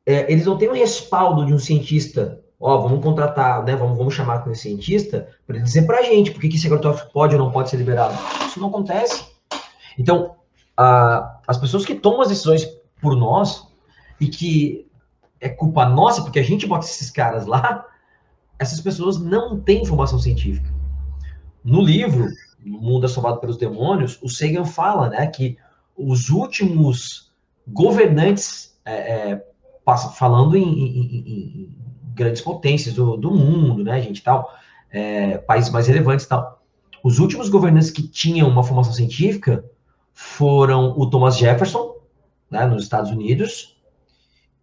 [0.07, 4.15] É, eles não têm o respaldo de um cientista ó, vamos contratar, né, vamos, vamos
[4.15, 7.13] chamar com esse cientista para ele dizer para a gente por que, que esse agrotóxico
[7.13, 8.15] pode ou não pode ser liberado.
[8.47, 9.27] Isso não acontece.
[9.99, 10.37] Então,
[10.75, 12.67] a, as pessoas que tomam as decisões
[13.03, 13.69] por nós
[14.19, 14.91] e que
[15.39, 17.85] é culpa nossa porque a gente bota esses caras lá,
[18.59, 20.73] essas pessoas não têm informação científica.
[21.63, 22.27] No livro,
[22.65, 25.59] No Mundo Assombrado pelos Demônios, o Sagan fala né, que
[25.97, 27.33] os últimos
[27.67, 29.45] governantes, é, é,
[30.17, 31.77] falando em, em, em
[32.15, 34.53] grandes potências do, do mundo, né, gente, tal,
[34.91, 36.63] é, países mais relevantes tal.
[37.03, 39.65] Os últimos governantes que tinham uma formação científica
[40.13, 41.97] foram o Thomas Jefferson,
[42.51, 43.77] né, nos Estados Unidos,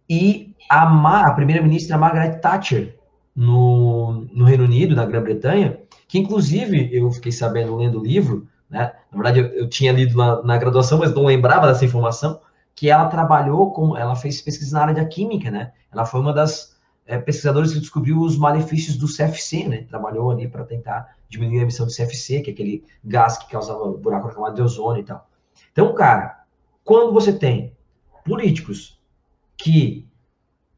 [0.08, 2.98] e a, a primeira-ministra Margaret Thatcher,
[3.34, 5.81] no, no Reino Unido, na Grã-Bretanha,
[6.12, 10.14] que inclusive eu fiquei sabendo lendo o livro, né, na verdade eu, eu tinha lido
[10.14, 12.38] na, na graduação, mas não lembrava dessa informação,
[12.74, 15.72] que ela trabalhou com, ela fez pesquisa na área da química, né?
[15.90, 19.86] Ela foi uma das é, pesquisadores que descobriu os malefícios do CFC, né?
[19.88, 23.90] Trabalhou ali para tentar diminuir a emissão de CFC, que é aquele gás que causava
[23.92, 25.26] buraco na camada de ozônio e tal.
[25.72, 26.44] Então, cara,
[26.84, 27.72] quando você tem
[28.22, 29.00] políticos
[29.56, 30.06] que,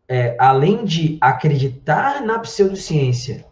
[0.07, 3.45] é, além de acreditar na pseudociência,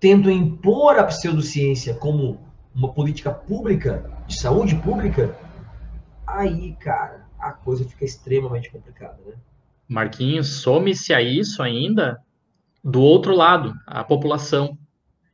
[0.00, 2.38] tentam impor a pseudociência como
[2.74, 5.36] uma política pública, de saúde pública,
[6.26, 9.34] aí, cara, a coisa fica extremamente complicada, né?
[9.88, 12.18] Marquinhos, some-se a isso ainda
[12.84, 14.76] do outro lado, a população.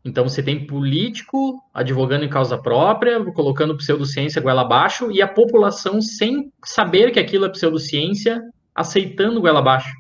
[0.05, 6.01] Então você tem político advogando em causa própria, colocando pseudociência goela abaixo, e a população,
[6.01, 8.41] sem saber que aquilo é pseudociência,
[8.75, 9.93] aceitando goela abaixo.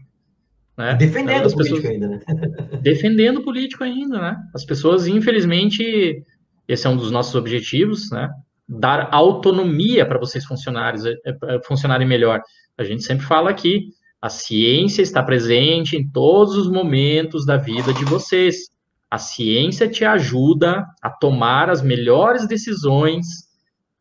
[0.77, 0.95] Né?
[0.95, 2.21] Defendendo o político ainda, né?
[2.83, 4.37] defendendo o político ainda, né?
[4.55, 6.23] As pessoas, infelizmente,
[6.67, 8.31] esse é um dos nossos objetivos, né?
[8.69, 12.41] Dar autonomia para vocês funcionários, é, é, funcionarem melhor.
[12.77, 17.93] A gente sempre fala aqui, a ciência está presente em todos os momentos da vida
[17.93, 18.71] de vocês.
[19.11, 23.27] A ciência te ajuda a tomar as melhores decisões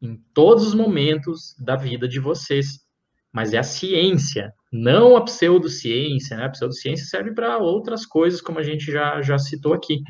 [0.01, 2.79] em todos os momentos da vida de vocês.
[3.31, 6.35] Mas é a ciência, não a pseudociência.
[6.35, 6.45] Né?
[6.45, 10.01] A pseudociência serve para outras coisas, como a gente já, já citou aqui.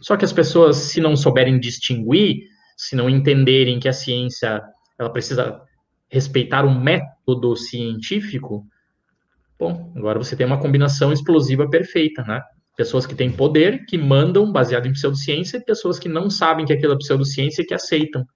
[0.00, 2.44] Só que as pessoas, se não souberem distinguir,
[2.76, 4.62] se não entenderem que a ciência
[4.98, 5.60] ela precisa
[6.08, 8.66] respeitar o método científico,
[9.62, 12.42] Bom, agora você tem uma combinação explosiva perfeita, né?
[12.76, 16.72] Pessoas que têm poder, que mandam baseado em pseudociência, e pessoas que não sabem que
[16.72, 18.26] aquilo é pseudociência e que aceitam.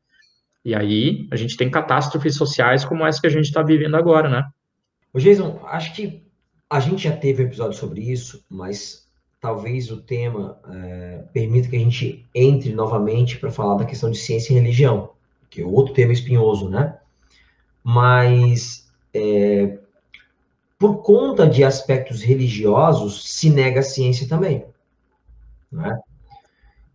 [0.64, 4.28] E aí a gente tem catástrofes sociais como essa que a gente está vivendo agora,
[4.28, 4.44] né?
[5.16, 6.22] Ô Jason, acho que
[6.68, 9.08] a gente já teve um episódio sobre isso, mas
[9.40, 14.18] talvez o tema é, permita que a gente entre novamente para falar da questão de
[14.18, 15.12] ciência e religião,
[15.48, 16.98] que é outro tema espinhoso, né?
[17.82, 19.78] Mas é,
[20.78, 24.66] por conta de aspectos religiosos, se nega a ciência também.
[25.72, 25.98] Né?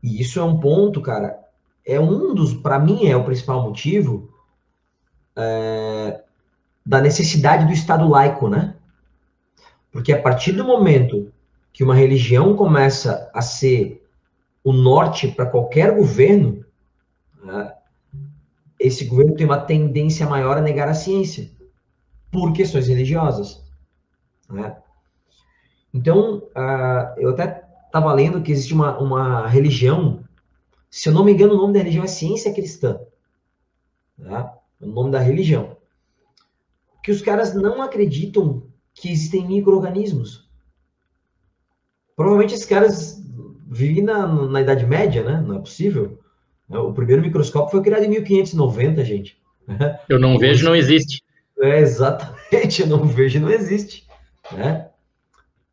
[0.03, 1.39] E isso é um ponto, cara,
[1.84, 4.32] é um dos, para mim, é o principal motivo
[5.36, 6.20] é,
[6.86, 8.75] da necessidade do Estado laico, né?
[9.91, 11.32] Porque a partir do momento
[11.73, 14.05] que uma religião começa a ser
[14.63, 16.65] o norte para qualquer governo,
[17.43, 17.73] né,
[18.79, 21.49] esse governo tem uma tendência maior a negar a ciência
[22.32, 23.63] por questões religiosas.
[24.49, 24.75] Né?
[25.93, 30.23] Então, uh, eu até estava lendo que existe uma, uma religião,
[30.89, 32.99] se eu não me engano, o nome da religião é ciência cristã.
[34.17, 34.49] Né?
[34.79, 35.77] O nome da religião.
[37.04, 40.49] Que os caras não acreditam que existem micro-organismos.
[42.16, 43.22] Provavelmente esses caras
[43.70, 45.43] vivem na, na Idade Média, né?
[45.45, 46.20] Não é possível.
[46.70, 49.41] O primeiro microscópio foi criado em 1590, gente.
[50.08, 51.24] Eu não vejo, não existe.
[51.60, 54.08] É, exatamente, eu não vejo, não existe
[54.52, 54.88] né?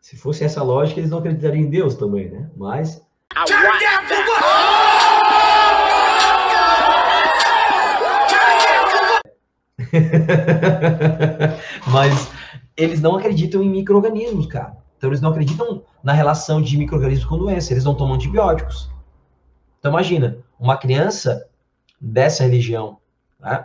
[0.01, 2.51] Se fosse essa lógica, eles não acreditariam em Deus também, né?
[2.57, 3.03] Mas.
[11.91, 12.31] Mas
[12.77, 14.77] eles não acreditam em micro-organismos, cara.
[14.97, 18.91] Então eles não acreditam na relação de micro-organismos com doença, eles não tomam antibióticos.
[19.79, 21.47] Então imagina, uma criança
[22.01, 22.99] dessa religião,
[23.39, 23.65] né?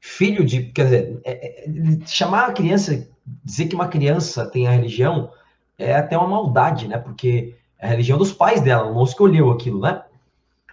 [0.00, 3.06] filho de, quer dizer, é, é, chamar a criança,
[3.44, 5.30] dizer que uma criança tem a religião
[5.78, 6.98] é até uma maldade, né?
[6.98, 10.02] Porque é a religião dos pais dela, não escolheu aquilo, né?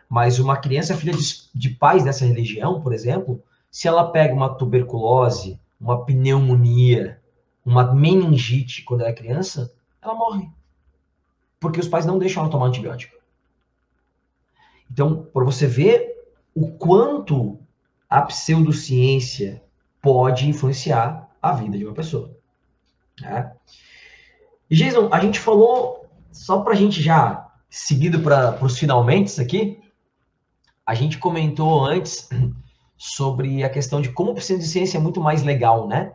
[0.10, 1.24] Mas uma criança filha de,
[1.54, 7.22] de pais dessa religião, por exemplo, se ela pega uma tuberculose, uma pneumonia,
[7.66, 10.50] uma meningite quando ela é criança, ela morre.
[11.60, 13.16] Porque os pais não deixam ela tomar antibiótico.
[14.92, 16.16] Então, para você ver
[16.56, 17.60] o quanto
[18.10, 19.62] a pseudociência
[20.02, 22.36] pode influenciar a vida de uma pessoa.
[23.22, 23.54] Né?
[24.70, 29.80] E, Jason, a gente falou, só para a gente já seguido para os finalmente aqui,
[30.86, 32.30] a gente comentou antes
[32.98, 36.14] sobre a questão de como pseudociência é muito mais legal, né?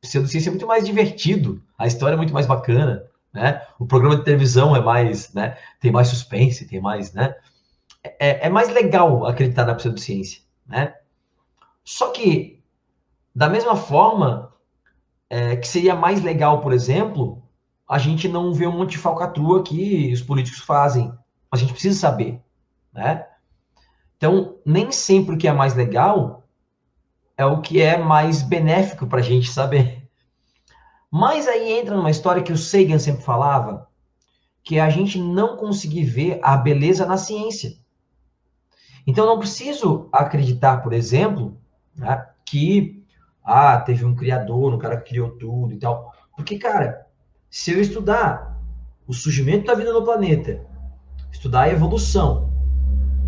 [0.00, 3.62] Pseudociência é muito mais divertido, a história é muito mais bacana, né?
[3.78, 5.56] O programa de televisão é mais, né?
[5.80, 7.34] Tem mais suspense, tem mais, né?
[8.18, 10.94] É, é mais legal acreditar na pseudociência, né?
[11.84, 12.62] Só que,
[13.34, 14.52] da mesma forma,
[15.28, 17.42] é, que seria mais legal, por exemplo,
[17.88, 21.12] a gente não vê um monte de falcatrua que os políticos fazem.
[21.50, 22.40] A gente precisa saber,
[22.92, 23.26] né?
[24.18, 26.44] Então, nem sempre o que é mais legal
[27.36, 30.02] é o que é mais benéfico para a gente saber.
[31.08, 33.88] Mas aí entra numa história que o Sagan sempre falava,
[34.62, 37.78] que é a gente não conseguir ver a beleza na ciência.
[39.06, 41.56] Então, não preciso acreditar, por exemplo,
[41.96, 43.06] né, que
[43.44, 46.12] ah, teve um criador, um cara que criou tudo e tal.
[46.36, 47.06] Porque, cara,
[47.48, 48.60] se eu estudar
[49.06, 50.66] o surgimento da vida no planeta,
[51.32, 52.47] estudar a evolução,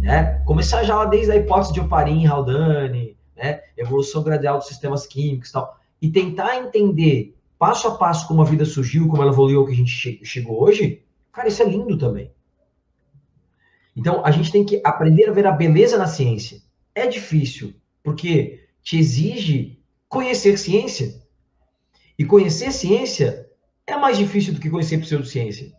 [0.00, 5.50] né, começar já desde a hipótese de Oparin, Haldane, né, evolução gradual dos sistemas químicos
[5.50, 9.66] e tal, e tentar entender passo a passo como a vida surgiu, como ela evoluiu,
[9.66, 12.32] que a gente chegou hoje, cara, isso é lindo também.
[13.94, 16.62] Então, a gente tem que aprender a ver a beleza na ciência.
[16.94, 19.78] É difícil, porque te exige
[20.08, 21.20] conhecer ciência.
[22.18, 23.46] E conhecer ciência
[23.86, 25.72] é mais difícil do que conhecer pseudociência.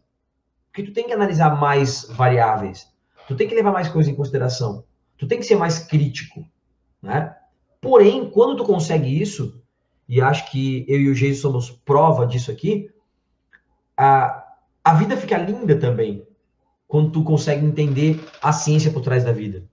[0.67, 2.90] Porque tu tem que analisar mais variáveis.
[3.31, 4.83] Tu tem que levar mais coisas em consideração.
[5.17, 6.45] Tu tem que ser mais crítico,
[7.01, 7.33] né?
[7.79, 9.63] Porém, quando tu consegue isso,
[10.07, 12.91] e acho que eu e o Geis somos prova disso aqui,
[13.95, 14.45] a,
[14.83, 16.27] a vida fica linda também
[16.85, 19.63] quando tu consegue entender a ciência por trás da vida.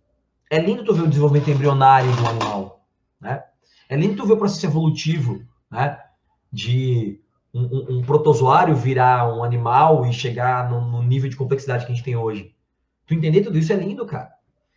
[0.48, 2.86] É lindo tu ver o desenvolvimento embrionário um animal,
[3.20, 3.42] né?
[3.88, 5.98] É lindo tu ver o processo evolutivo, né?
[6.52, 7.20] De
[7.52, 11.90] um, um, um protozoário virar um animal e chegar no, no, nível de complexidade que
[11.90, 12.54] a gente tem hoje.
[13.08, 14.30] Tu entender tudo isso é lindo, cara.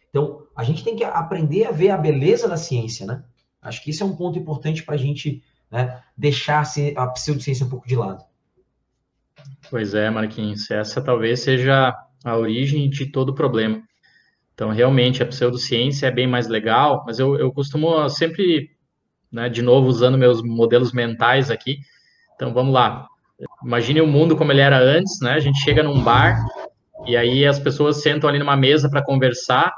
[0.09, 3.23] Então, a gente tem que aprender a ver a beleza da ciência, né?
[3.61, 6.63] Acho que isso é um ponto importante para a gente né, deixar
[6.95, 8.23] a pseudociência um pouco de lado.
[9.69, 10.71] Pois é, Marquinhos.
[10.71, 13.83] Essa talvez seja a origem de todo o problema.
[14.53, 18.71] Então, realmente, a pseudociência é bem mais legal, mas eu, eu costumo sempre,
[19.31, 21.79] né, de novo, usando meus modelos mentais aqui.
[22.35, 23.07] Então, vamos lá.
[23.63, 25.31] Imagine o mundo como ele era antes, né?
[25.33, 26.45] A gente chega num bar
[27.05, 29.73] e aí as pessoas sentam ali numa mesa para conversar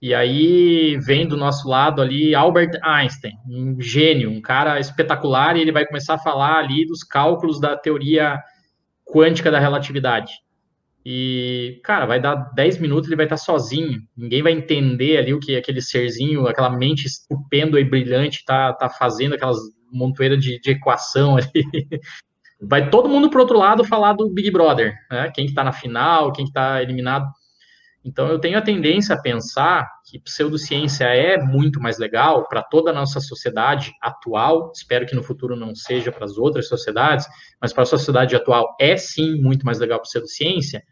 [0.00, 5.60] e aí vem do nosso lado ali Albert Einstein, um gênio, um cara espetacular, e
[5.60, 8.40] ele vai começar a falar ali dos cálculos da teoria
[9.04, 10.34] quântica da relatividade.
[11.04, 14.00] E, cara, vai dar 10 minutos, ele vai estar sozinho.
[14.16, 18.88] Ninguém vai entender ali o que aquele serzinho, aquela mente estupenda e brilhante tá, tá
[18.88, 19.58] fazendo, aquelas
[19.90, 21.50] montoeiras de, de equação ali.
[22.60, 25.30] Vai todo mundo pro outro lado falar do Big Brother, né?
[25.34, 27.26] Quem está na final, quem está eliminado.
[28.04, 32.90] Então eu tenho a tendência a pensar que pseudociência é muito mais legal para toda
[32.90, 34.72] a nossa sociedade atual.
[34.74, 37.26] Espero que no futuro não seja para as outras sociedades,
[37.60, 40.82] mas para a sociedade atual é sim muito mais legal pseudociência,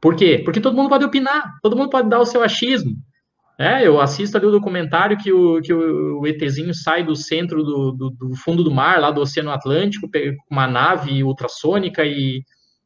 [0.00, 0.40] por quê?
[0.44, 2.92] Porque todo mundo pode opinar, todo mundo pode dar o seu achismo.
[3.60, 7.90] É, eu assisto ali o documentário que o, que o ETzinho sai do centro do,
[7.90, 12.44] do, do fundo do mar, lá do Oceano Atlântico, com uma nave ultrassônica e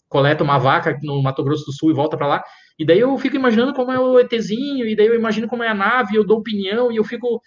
[0.09, 2.45] coleta uma vaca no Mato Grosso do Sul e volta para lá.
[2.79, 5.69] E daí eu fico imaginando como é o ETzinho, e daí eu imagino como é
[5.69, 7.41] a nave, eu dou opinião, e eu fico.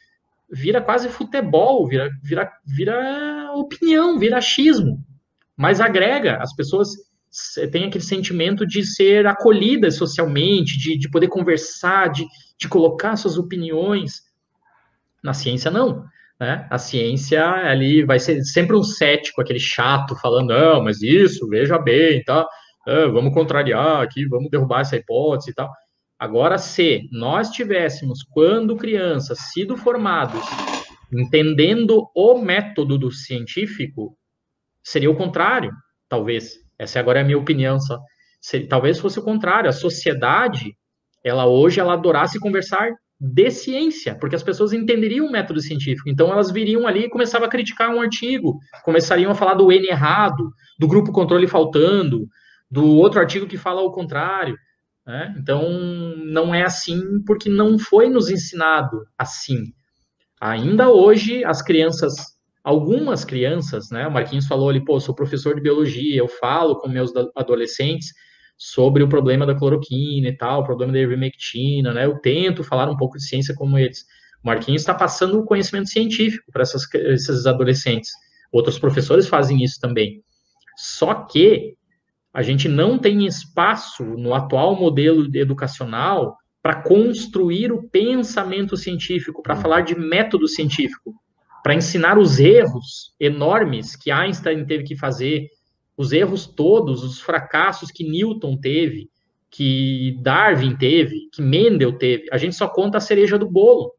[0.51, 4.99] Vira quase futebol, vira, vira, vira opinião, vira achismo.
[5.57, 6.89] Mas agrega, as pessoas
[7.71, 12.25] tem aquele sentimento de ser acolhida socialmente, de, de poder conversar, de,
[12.59, 14.23] de colocar suas opiniões.
[15.23, 16.05] Na ciência, não.
[16.39, 16.67] Né?
[16.69, 21.77] A ciência ali vai ser sempre um cético, aquele chato, falando, não, mas isso, veja
[21.77, 22.47] bem, tá?
[22.85, 25.71] Vamos contrariar aqui, vamos derrubar essa hipótese e tal.
[26.19, 30.45] Agora, se nós tivéssemos, quando crianças, sido formados
[31.11, 34.17] entendendo o método do científico,
[34.83, 35.71] seria o contrário,
[36.09, 36.55] talvez.
[36.77, 37.99] Essa agora é a minha opinião só.
[38.69, 39.69] Talvez fosse o contrário.
[39.69, 40.75] A sociedade,
[41.25, 46.07] ela hoje, ela adorasse conversar de ciência, porque as pessoas entenderiam o método científico.
[46.07, 49.87] Então, elas viriam ali e começavam a criticar um artigo, começariam a falar do N
[49.87, 52.27] errado, do grupo controle faltando,
[52.69, 54.55] do outro artigo que fala o contrário.
[55.05, 55.33] Né?
[55.39, 55.67] Então,
[56.25, 59.63] não é assim porque não foi nos ensinado assim.
[60.39, 62.13] Ainda hoje, as crianças,
[62.63, 64.07] algumas crianças, né?
[64.07, 68.09] O Marquinhos falou ali, pô, sou professor de biologia, eu falo com meus adolescentes
[68.57, 72.05] sobre o problema da cloroquina e tal, o problema da ivermectina, né?
[72.05, 74.05] Eu tento falar um pouco de ciência como eles.
[74.43, 78.11] O Marquinhos está passando o conhecimento científico para esses adolescentes.
[78.51, 80.23] Outros professores fazem isso também.
[80.77, 81.75] Só que
[82.33, 89.55] a gente não tem espaço no atual modelo educacional para construir o pensamento científico, para
[89.55, 91.13] falar de método científico,
[91.63, 95.47] para ensinar os erros enormes que Einstein teve que fazer,
[95.97, 99.09] os erros todos, os fracassos que Newton teve,
[99.49, 102.25] que Darwin teve, que Mendel teve.
[102.31, 103.93] A gente só conta a cereja do bolo,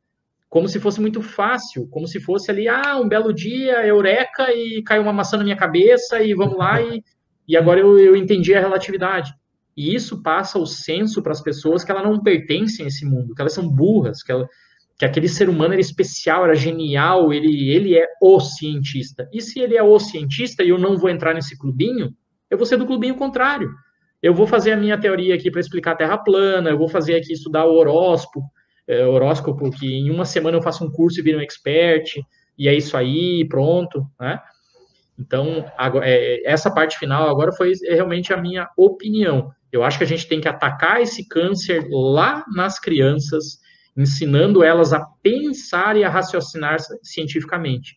[0.49, 4.82] como se fosse muito fácil, como se fosse ali, ah, um belo dia, eureka, e
[4.82, 7.03] caiu uma maçã na minha cabeça, e vamos lá, e,
[7.49, 9.32] e agora eu, eu entendi a relatividade.
[9.76, 13.34] E isso passa o senso para as pessoas que elas não pertencem a esse mundo,
[13.34, 14.49] que elas são burras, que, ela,
[14.99, 19.28] que aquele ser humano era especial, era genial, ele, ele é o cientista.
[19.32, 22.14] E se ele é o cientista e eu não vou entrar nesse clubinho,
[22.51, 23.70] eu vou ser do clubinho contrário.
[24.22, 27.14] Eu vou fazer a minha teoria aqui para explicar a Terra plana, eu vou fazer
[27.14, 28.42] aqui estudar o horóscopo,
[28.88, 32.14] é, horóscopo que em uma semana eu faço um curso e viro um expert,
[32.59, 34.40] e é isso aí, pronto, né?
[35.18, 39.51] Então, agora, é, essa parte final agora foi realmente a minha opinião.
[39.70, 43.59] Eu acho que a gente tem que atacar esse câncer lá nas crianças,
[43.97, 47.97] ensinando elas a pensar e a raciocinar cientificamente,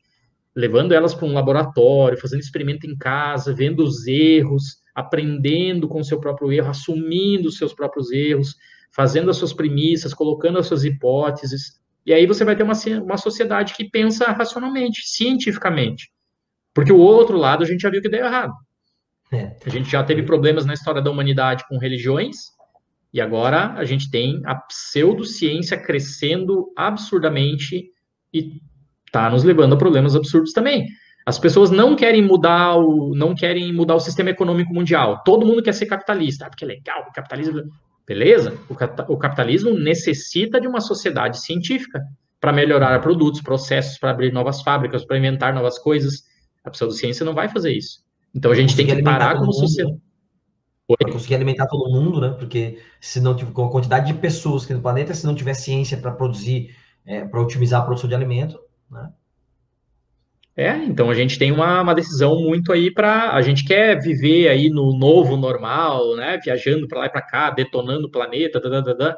[0.55, 6.03] levando elas para um laboratório, fazendo experimento em casa, vendo os erros, aprendendo com o
[6.03, 8.55] seu próprio erro, assumindo os seus próprios erros,
[8.91, 11.79] fazendo as suas premissas, colocando as suas hipóteses.
[12.05, 12.73] E aí você vai ter uma,
[13.03, 16.11] uma sociedade que pensa racionalmente, cientificamente.
[16.73, 18.53] Porque o outro lado a gente já viu que deu errado.
[19.31, 19.55] É.
[19.65, 22.37] A gente já teve problemas na história da humanidade com religiões,
[23.13, 27.89] e agora a gente tem a pseudociência crescendo absurdamente
[28.33, 28.61] e
[29.05, 30.87] está nos levando a problemas absurdos também.
[31.25, 35.21] As pessoas não querem mudar o, não querem mudar o sistema econômico mundial.
[35.23, 37.63] Todo mundo quer ser capitalista, ah, porque é legal, o capitalismo.
[38.07, 38.57] Beleza?
[38.69, 42.01] O, o capitalismo necessita de uma sociedade científica
[42.39, 46.23] para melhorar produtos, processos, para abrir novas fábricas, para inventar novas coisas.
[46.63, 47.99] A pseudociência não vai fazer isso.
[48.33, 49.99] Então a gente tem que parar como sociedade.
[50.97, 52.29] Para conseguir alimentar todo mundo, né?
[52.29, 55.53] Porque se não tiver com a quantidade de pessoas que no planeta, se não tiver
[55.53, 56.75] ciência para produzir,
[57.05, 58.59] é, para otimizar a produção de alimento,
[58.89, 59.11] né?
[60.55, 64.49] É, então a gente tem uma, uma decisão muito aí para a gente quer viver
[64.49, 66.37] aí no novo normal, né?
[66.43, 69.17] Viajando para lá e para cá, detonando o planeta, da, da, da,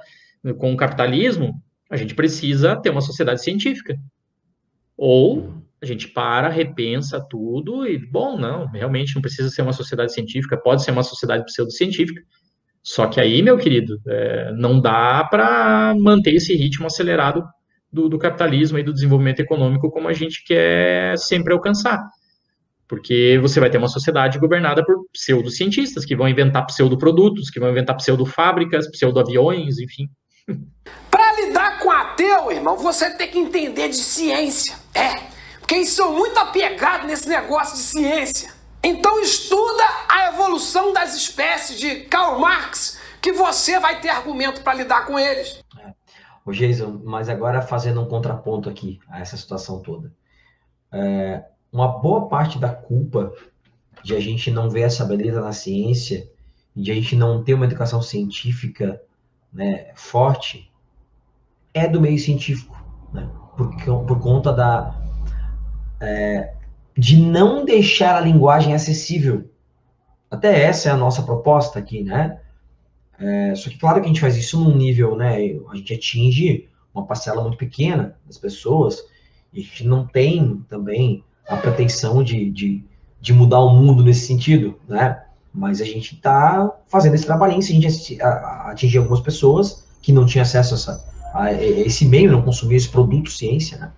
[0.60, 1.60] com o capitalismo,
[1.90, 3.98] a gente precisa ter uma sociedade científica.
[4.96, 10.14] Ou a gente para, repensa tudo e, bom, não, realmente não precisa ser uma sociedade
[10.14, 12.22] científica, pode ser uma sociedade pseudocientífica.
[12.84, 17.44] Só que aí, meu querido, é, não dá para manter esse ritmo acelerado
[17.92, 22.00] do, do, capitalismo e do desenvolvimento econômico como a gente quer sempre alcançar.
[22.88, 27.70] Porque você vai ter uma sociedade governada por pseudocientistas, que vão inventar pseudoprodutos, que vão
[27.70, 30.10] inventar pseudofábricas, pseudoaviões, enfim.
[31.10, 34.76] Para lidar com ateu, irmão, você tem que entender de ciência.
[34.94, 35.32] É,
[35.72, 38.52] quem são muito apegados nesse negócio de ciência.
[38.84, 44.74] Então estuda a evolução das espécies de Karl Marx, que você vai ter argumento para
[44.74, 45.64] lidar com eles.
[45.80, 45.94] É.
[46.46, 50.12] Ô Jason, mas agora fazendo um contraponto aqui a essa situação toda.
[50.92, 53.34] É, uma boa parte da culpa
[54.04, 56.30] de a gente não ver essa beleza na ciência,
[56.76, 59.02] de a gente não ter uma educação científica
[59.54, 60.70] né, forte,
[61.74, 62.76] é do meio científico,
[63.14, 63.30] né?
[63.56, 65.01] por, por conta da,
[66.02, 66.54] é,
[66.98, 69.50] de não deixar a linguagem acessível.
[70.30, 72.40] Até essa é a nossa proposta aqui, né?
[73.20, 75.36] É, só que claro que a gente faz isso num nível, né?
[75.70, 79.04] A gente atinge uma parcela muito pequena das pessoas
[79.54, 82.84] e a gente não tem também a pretensão de, de,
[83.20, 85.22] de mudar o mundo nesse sentido, né?
[85.54, 90.26] Mas a gente está fazendo esse trabalhinho, se a gente atingir algumas pessoas que não
[90.26, 93.92] tinham acesso a, essa, a esse meio, não consumiam esse produto ciência, né?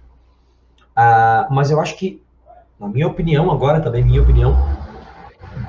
[0.96, 2.22] Ah, mas eu acho que,
[2.80, 4.56] na minha opinião, agora também minha opinião,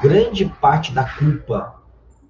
[0.01, 1.75] grande parte da culpa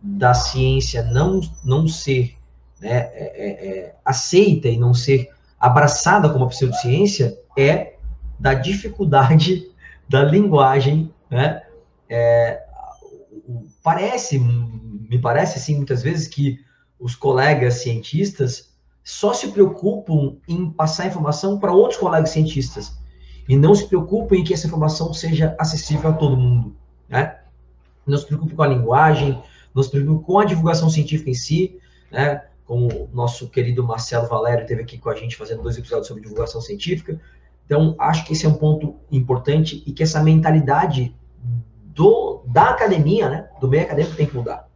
[0.00, 2.36] da ciência não, não ser
[2.80, 7.94] né, é, é, é aceita e não ser abraçada como pseudociência é
[8.38, 9.70] da dificuldade
[10.08, 11.62] da linguagem, né?
[12.08, 12.62] É,
[13.82, 16.60] parece, me parece assim, muitas vezes que
[16.98, 18.73] os colegas cientistas
[19.04, 22.98] só se preocupam em passar informação para outros colegas cientistas
[23.46, 26.74] e não se preocupam em que essa informação seja acessível a todo mundo,
[27.06, 27.38] né?
[28.06, 29.42] Não se preocupam com a linguagem,
[29.74, 31.78] não se preocupam com a divulgação científica em si,
[32.10, 32.42] né?
[32.64, 36.22] Como o nosso querido Marcelo Valério esteve aqui com a gente fazendo dois episódios sobre
[36.22, 37.20] divulgação científica.
[37.66, 41.14] Então, acho que esse é um ponto importante e que essa mentalidade
[41.94, 44.66] do, da academia, né, do meio acadêmico, tem que mudar.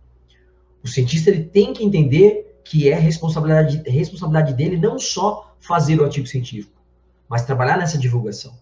[0.84, 6.04] O cientista ele tem que entender que é responsabilidade, responsabilidade dele não só fazer o
[6.04, 6.80] artigo científico,
[7.28, 8.54] mas trabalhar nessa divulgação.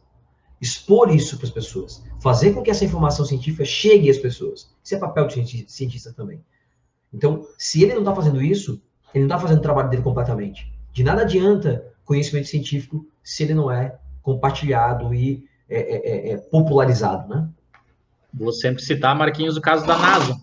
[0.61, 2.03] Expor isso para as pessoas.
[2.20, 4.70] Fazer com que essa informação científica chegue às pessoas.
[4.82, 6.40] Isso é papel do cientista também.
[7.12, 8.80] Então, se ele não está fazendo isso,
[9.12, 10.72] ele não está fazendo o trabalho dele completamente.
[10.92, 16.36] De nada adianta conhecimento científico se ele não é compartilhado e é, é, é, é
[16.36, 17.49] popularizado, né?
[18.32, 20.40] Vou sempre citar, Marquinhos, o caso da NASA.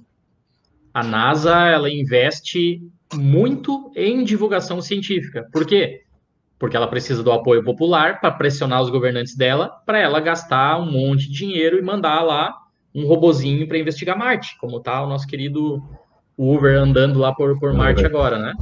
[0.93, 2.81] A NASA, ela investe
[3.13, 5.47] muito em divulgação científica.
[5.51, 6.01] Por quê?
[6.57, 10.91] Porque ela precisa do apoio popular para pressionar os governantes dela, para ela gastar um
[10.91, 12.53] monte de dinheiro e mandar lá
[12.93, 15.81] um robozinho para investigar Marte, como está o nosso querido
[16.37, 18.53] Uber andando lá por, por Marte agora, né?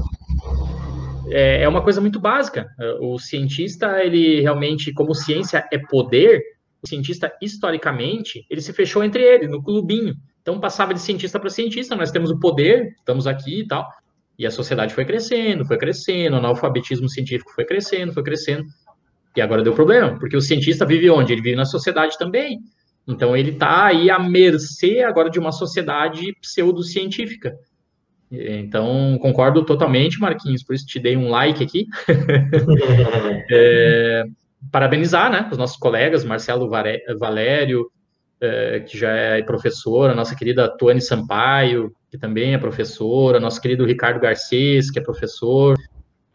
[1.29, 2.67] É, é uma coisa muito básica.
[2.99, 6.41] O cientista, ele realmente, como ciência é poder,
[6.81, 10.15] o cientista, historicamente, ele se fechou entre ele, no clubinho.
[10.41, 13.87] Então, passava de cientista para cientista, nós temos o poder, estamos aqui e tal.
[14.41, 18.65] E a sociedade foi crescendo, foi crescendo, o analfabetismo científico foi crescendo, foi crescendo.
[19.35, 21.31] E agora deu problema, porque o cientista vive onde?
[21.31, 22.59] Ele vive na sociedade também.
[23.07, 27.55] Então, ele está aí à mercê agora de uma sociedade pseudocientífica.
[28.31, 31.85] Então, concordo totalmente, Marquinhos, por isso te dei um like aqui.
[33.51, 34.23] é,
[34.71, 37.91] parabenizar né, os nossos colegas, Marcelo Valério,
[38.41, 43.85] é, que já é professora, nossa querida Tuane Sampaio, que também é professora, nosso querido
[43.85, 45.77] Ricardo Garcês, que é professor,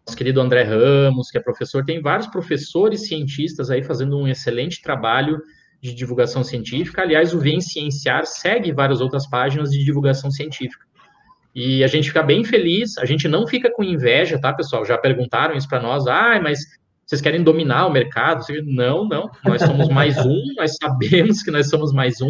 [0.06, 4.80] nosso querido André Ramos, que é professor, tem vários professores cientistas aí fazendo um excelente
[4.80, 5.42] trabalho
[5.82, 7.02] de divulgação científica.
[7.02, 10.86] Aliás, o Vem Cienciar segue várias outras páginas de divulgação científica.
[11.54, 14.84] E a gente fica bem feliz, a gente não fica com inveja, tá, pessoal?
[14.84, 16.60] Já perguntaram isso para nós, ah, mas
[17.06, 18.44] vocês querem dominar o mercado?
[18.64, 22.28] Não, não, nós somos mais um, nós sabemos que nós somos mais um,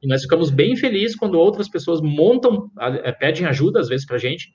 [0.00, 4.16] e nós ficamos bem felizes quando outras pessoas montam, é, pedem ajuda às vezes para
[4.16, 4.54] a gente,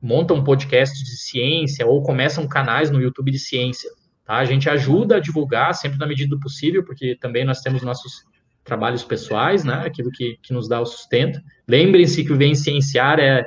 [0.00, 3.90] montam podcasts de ciência ou começam canais no YouTube de ciência.
[4.24, 4.36] Tá?
[4.36, 8.22] A gente ajuda a divulgar sempre na medida do possível, porque também nós temos nossos
[8.62, 9.82] trabalhos pessoais, né?
[9.84, 11.40] aquilo que, que nos dá o sustento.
[11.66, 13.44] Lembrem-se que o Vem Cienciar é,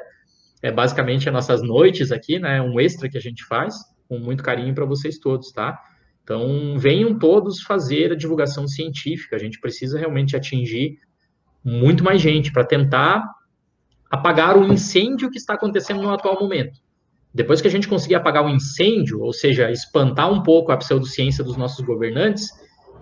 [0.62, 2.62] é basicamente as nossas noites aqui, né?
[2.62, 3.76] um extra que a gente faz
[4.12, 5.80] com muito carinho para vocês todos, tá?
[6.22, 9.38] Então, venham todos fazer a divulgação científica.
[9.38, 10.98] A gente precisa realmente atingir
[11.64, 13.24] muito mais gente para tentar
[14.10, 16.78] apagar o incêndio que está acontecendo no atual momento.
[17.34, 21.42] Depois que a gente conseguir apagar o incêndio, ou seja, espantar um pouco a pseudociência
[21.42, 22.50] dos nossos governantes,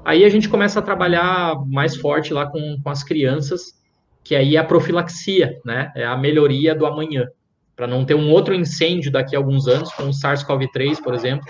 [0.06, 3.74] aí a gente começa a trabalhar mais forte lá com, com as crianças,
[4.24, 5.92] que aí é a profilaxia, né?
[5.96, 7.28] É a melhoria do amanhã
[7.80, 11.48] para não ter um outro incêndio daqui a alguns anos, com o SARS-CoV-3, por exemplo,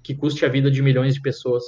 [0.00, 1.64] que custe a vida de milhões de pessoas.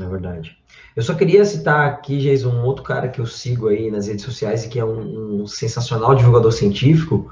[0.00, 0.56] É verdade.
[0.96, 4.24] Eu só queria citar aqui, Jason, um outro cara que eu sigo aí nas redes
[4.24, 7.30] sociais e que é um, um sensacional divulgador científico,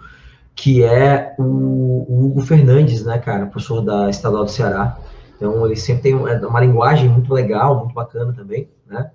[0.54, 4.98] que é o, o, Hugo Fernandes, né, cara, professor da Estadual do Ceará.
[5.34, 9.10] Então, ele sempre tem uma, é uma linguagem muito legal, muito bacana também, né?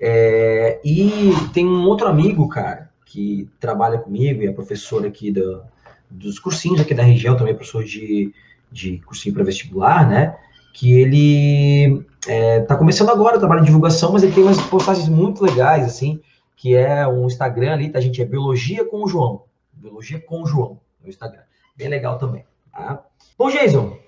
[0.00, 5.62] É, e tem um outro amigo, cara, que trabalha comigo e é professor aqui do,
[6.12, 8.32] dos cursinhos aqui da região, também professor de,
[8.70, 10.36] de cursinho para vestibular, né?
[10.74, 15.08] Que ele é, tá começando agora o trabalho de divulgação, mas ele tem umas postagens
[15.08, 16.20] muito legais, assim,
[16.56, 18.20] que é um Instagram ali, tá, gente?
[18.20, 19.44] É Biologia com o João.
[19.72, 21.42] Biologia com o João, no Instagram.
[21.76, 23.04] Bem legal também, tá?
[23.36, 23.98] Bom, Jason,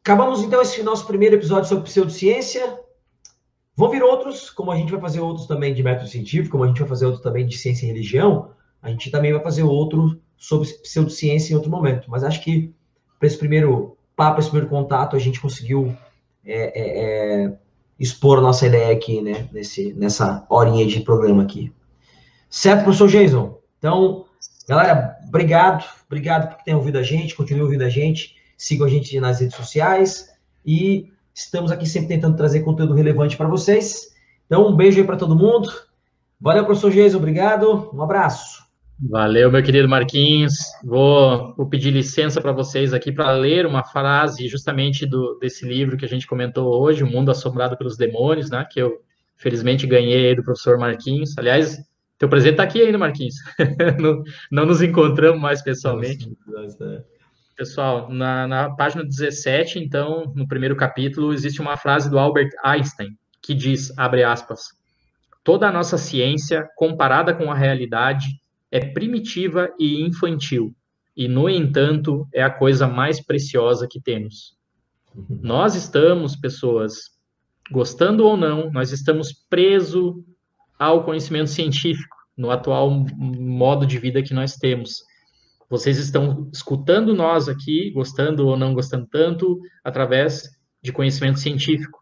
[0.00, 2.78] acabamos então esse nosso primeiro episódio sobre pseudociência.
[3.74, 6.68] Vão vir outros, como a gente vai fazer outros também de método científico, como a
[6.68, 8.50] gente vai fazer outros também de ciência e religião,
[8.82, 12.10] a gente também vai fazer outro sobre pseudociência em outro momento.
[12.10, 12.74] Mas acho que
[13.16, 15.96] para esse primeiro papo, esse primeiro contato, a gente conseguiu
[16.44, 17.58] é, é, é,
[17.96, 19.48] expor a nossa ideia aqui, né?
[19.52, 21.72] Nesse, nessa horinha de programa aqui.
[22.50, 23.56] Certo, professor Jason?
[23.78, 24.24] Então,
[24.68, 25.84] galera, obrigado.
[26.06, 28.34] Obrigado por ter ouvido a gente, continue ouvindo a gente.
[28.58, 30.28] Sigam a gente nas redes sociais.
[30.66, 34.12] E estamos aqui sempre tentando trazer conteúdo relevante para vocês.
[34.46, 35.70] Então, um beijo aí para todo mundo.
[36.40, 37.18] Valeu, professor Jason.
[37.18, 37.90] Obrigado.
[37.94, 38.71] Um abraço.
[39.10, 40.54] Valeu, meu querido Marquinhos.
[40.84, 45.96] Vou, vou pedir licença para vocês aqui para ler uma frase justamente do, desse livro
[45.96, 48.64] que a gente comentou hoje, O Mundo Assombrado pelos Demônios, né?
[48.70, 49.02] Que eu
[49.36, 51.36] felizmente ganhei do professor Marquinhos.
[51.36, 51.82] Aliás,
[52.16, 53.34] teu presente está aqui ainda, Marquinhos.
[54.00, 54.22] não,
[54.52, 56.30] não, nos encontramos mais pessoalmente.
[57.56, 63.16] Pessoal, na, na página 17, então, no primeiro capítulo, existe uma frase do Albert Einstein
[63.42, 64.68] que diz, abre aspas,
[65.42, 68.40] toda a nossa ciência, comparada com a realidade,
[68.72, 70.74] é primitiva e infantil,
[71.14, 74.56] e, no entanto, é a coisa mais preciosa que temos.
[75.14, 75.40] Uhum.
[75.42, 77.10] Nós estamos, pessoas,
[77.70, 80.14] gostando ou não, nós estamos presos
[80.78, 85.04] ao conhecimento científico, no atual modo de vida que nós temos.
[85.68, 90.48] Vocês estão escutando nós aqui, gostando ou não gostando tanto, através
[90.82, 92.00] de conhecimento científico.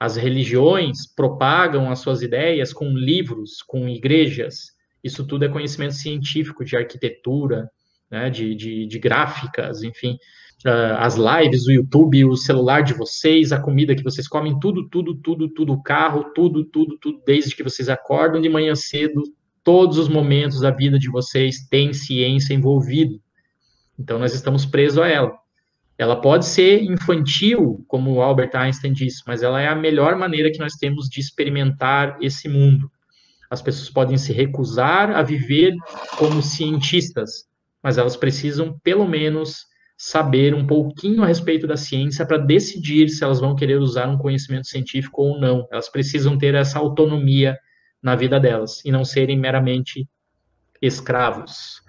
[0.00, 4.75] As religiões propagam as suas ideias com livros, com igrejas,
[5.06, 7.70] isso tudo é conhecimento científico de arquitetura,
[8.10, 10.18] né, de, de, de gráficas, enfim.
[10.64, 14.88] Uh, as lives, o YouTube, o celular de vocês, a comida que vocês comem, tudo,
[14.88, 19.22] tudo, tudo, tudo, o carro, tudo, tudo, tudo, desde que vocês acordam de manhã cedo,
[19.62, 23.16] todos os momentos da vida de vocês têm ciência envolvida.
[23.98, 25.32] Então, nós estamos presos a ela.
[25.98, 30.58] Ela pode ser infantil, como Albert Einstein disse, mas ela é a melhor maneira que
[30.58, 32.90] nós temos de experimentar esse mundo.
[33.50, 35.74] As pessoas podem se recusar a viver
[36.18, 37.44] como cientistas,
[37.82, 39.66] mas elas precisam, pelo menos,
[39.96, 44.18] saber um pouquinho a respeito da ciência para decidir se elas vão querer usar um
[44.18, 45.66] conhecimento científico ou não.
[45.70, 47.56] Elas precisam ter essa autonomia
[48.02, 50.08] na vida delas e não serem meramente
[50.82, 51.80] escravos.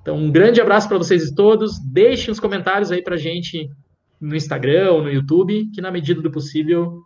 [0.00, 1.78] Então, um grande abraço para vocês todos.
[1.78, 3.68] Deixem os comentários aí para a gente
[4.20, 7.02] no Instagram ou no YouTube, que na medida do possível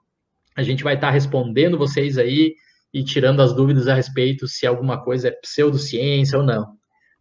[0.54, 2.54] a gente vai estar tá respondendo vocês aí
[2.96, 6.68] e tirando as dúvidas a respeito se alguma coisa é pseudociência ou não.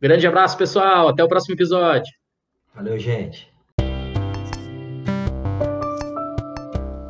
[0.02, 1.10] Grande abraço, pessoal.
[1.10, 2.14] Até o próximo episódio.
[2.74, 3.54] Valeu, gente.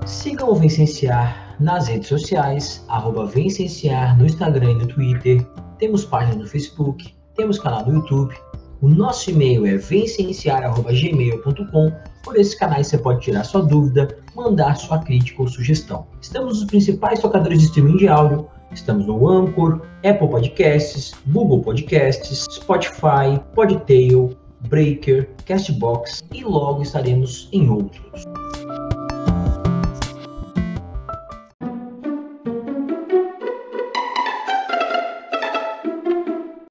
[0.07, 5.45] Sigam o Vencenciar nas redes sociais, arroba Vencenciar no Instagram e no Twitter.
[5.77, 8.33] Temos página no Facebook, temos canal no YouTube.
[8.81, 11.91] O nosso e-mail é vencenciar.gmail.com.
[12.23, 16.07] Por esses canais você pode tirar sua dúvida, mandar sua crítica ou sugestão.
[16.19, 22.45] Estamos nos principais tocadores de streaming de áudio, Estamos no Anchor, Apple Podcasts, Google Podcasts,
[22.49, 24.35] Spotify, Podtail,
[24.67, 28.25] Breaker, Castbox e logo estaremos em outros.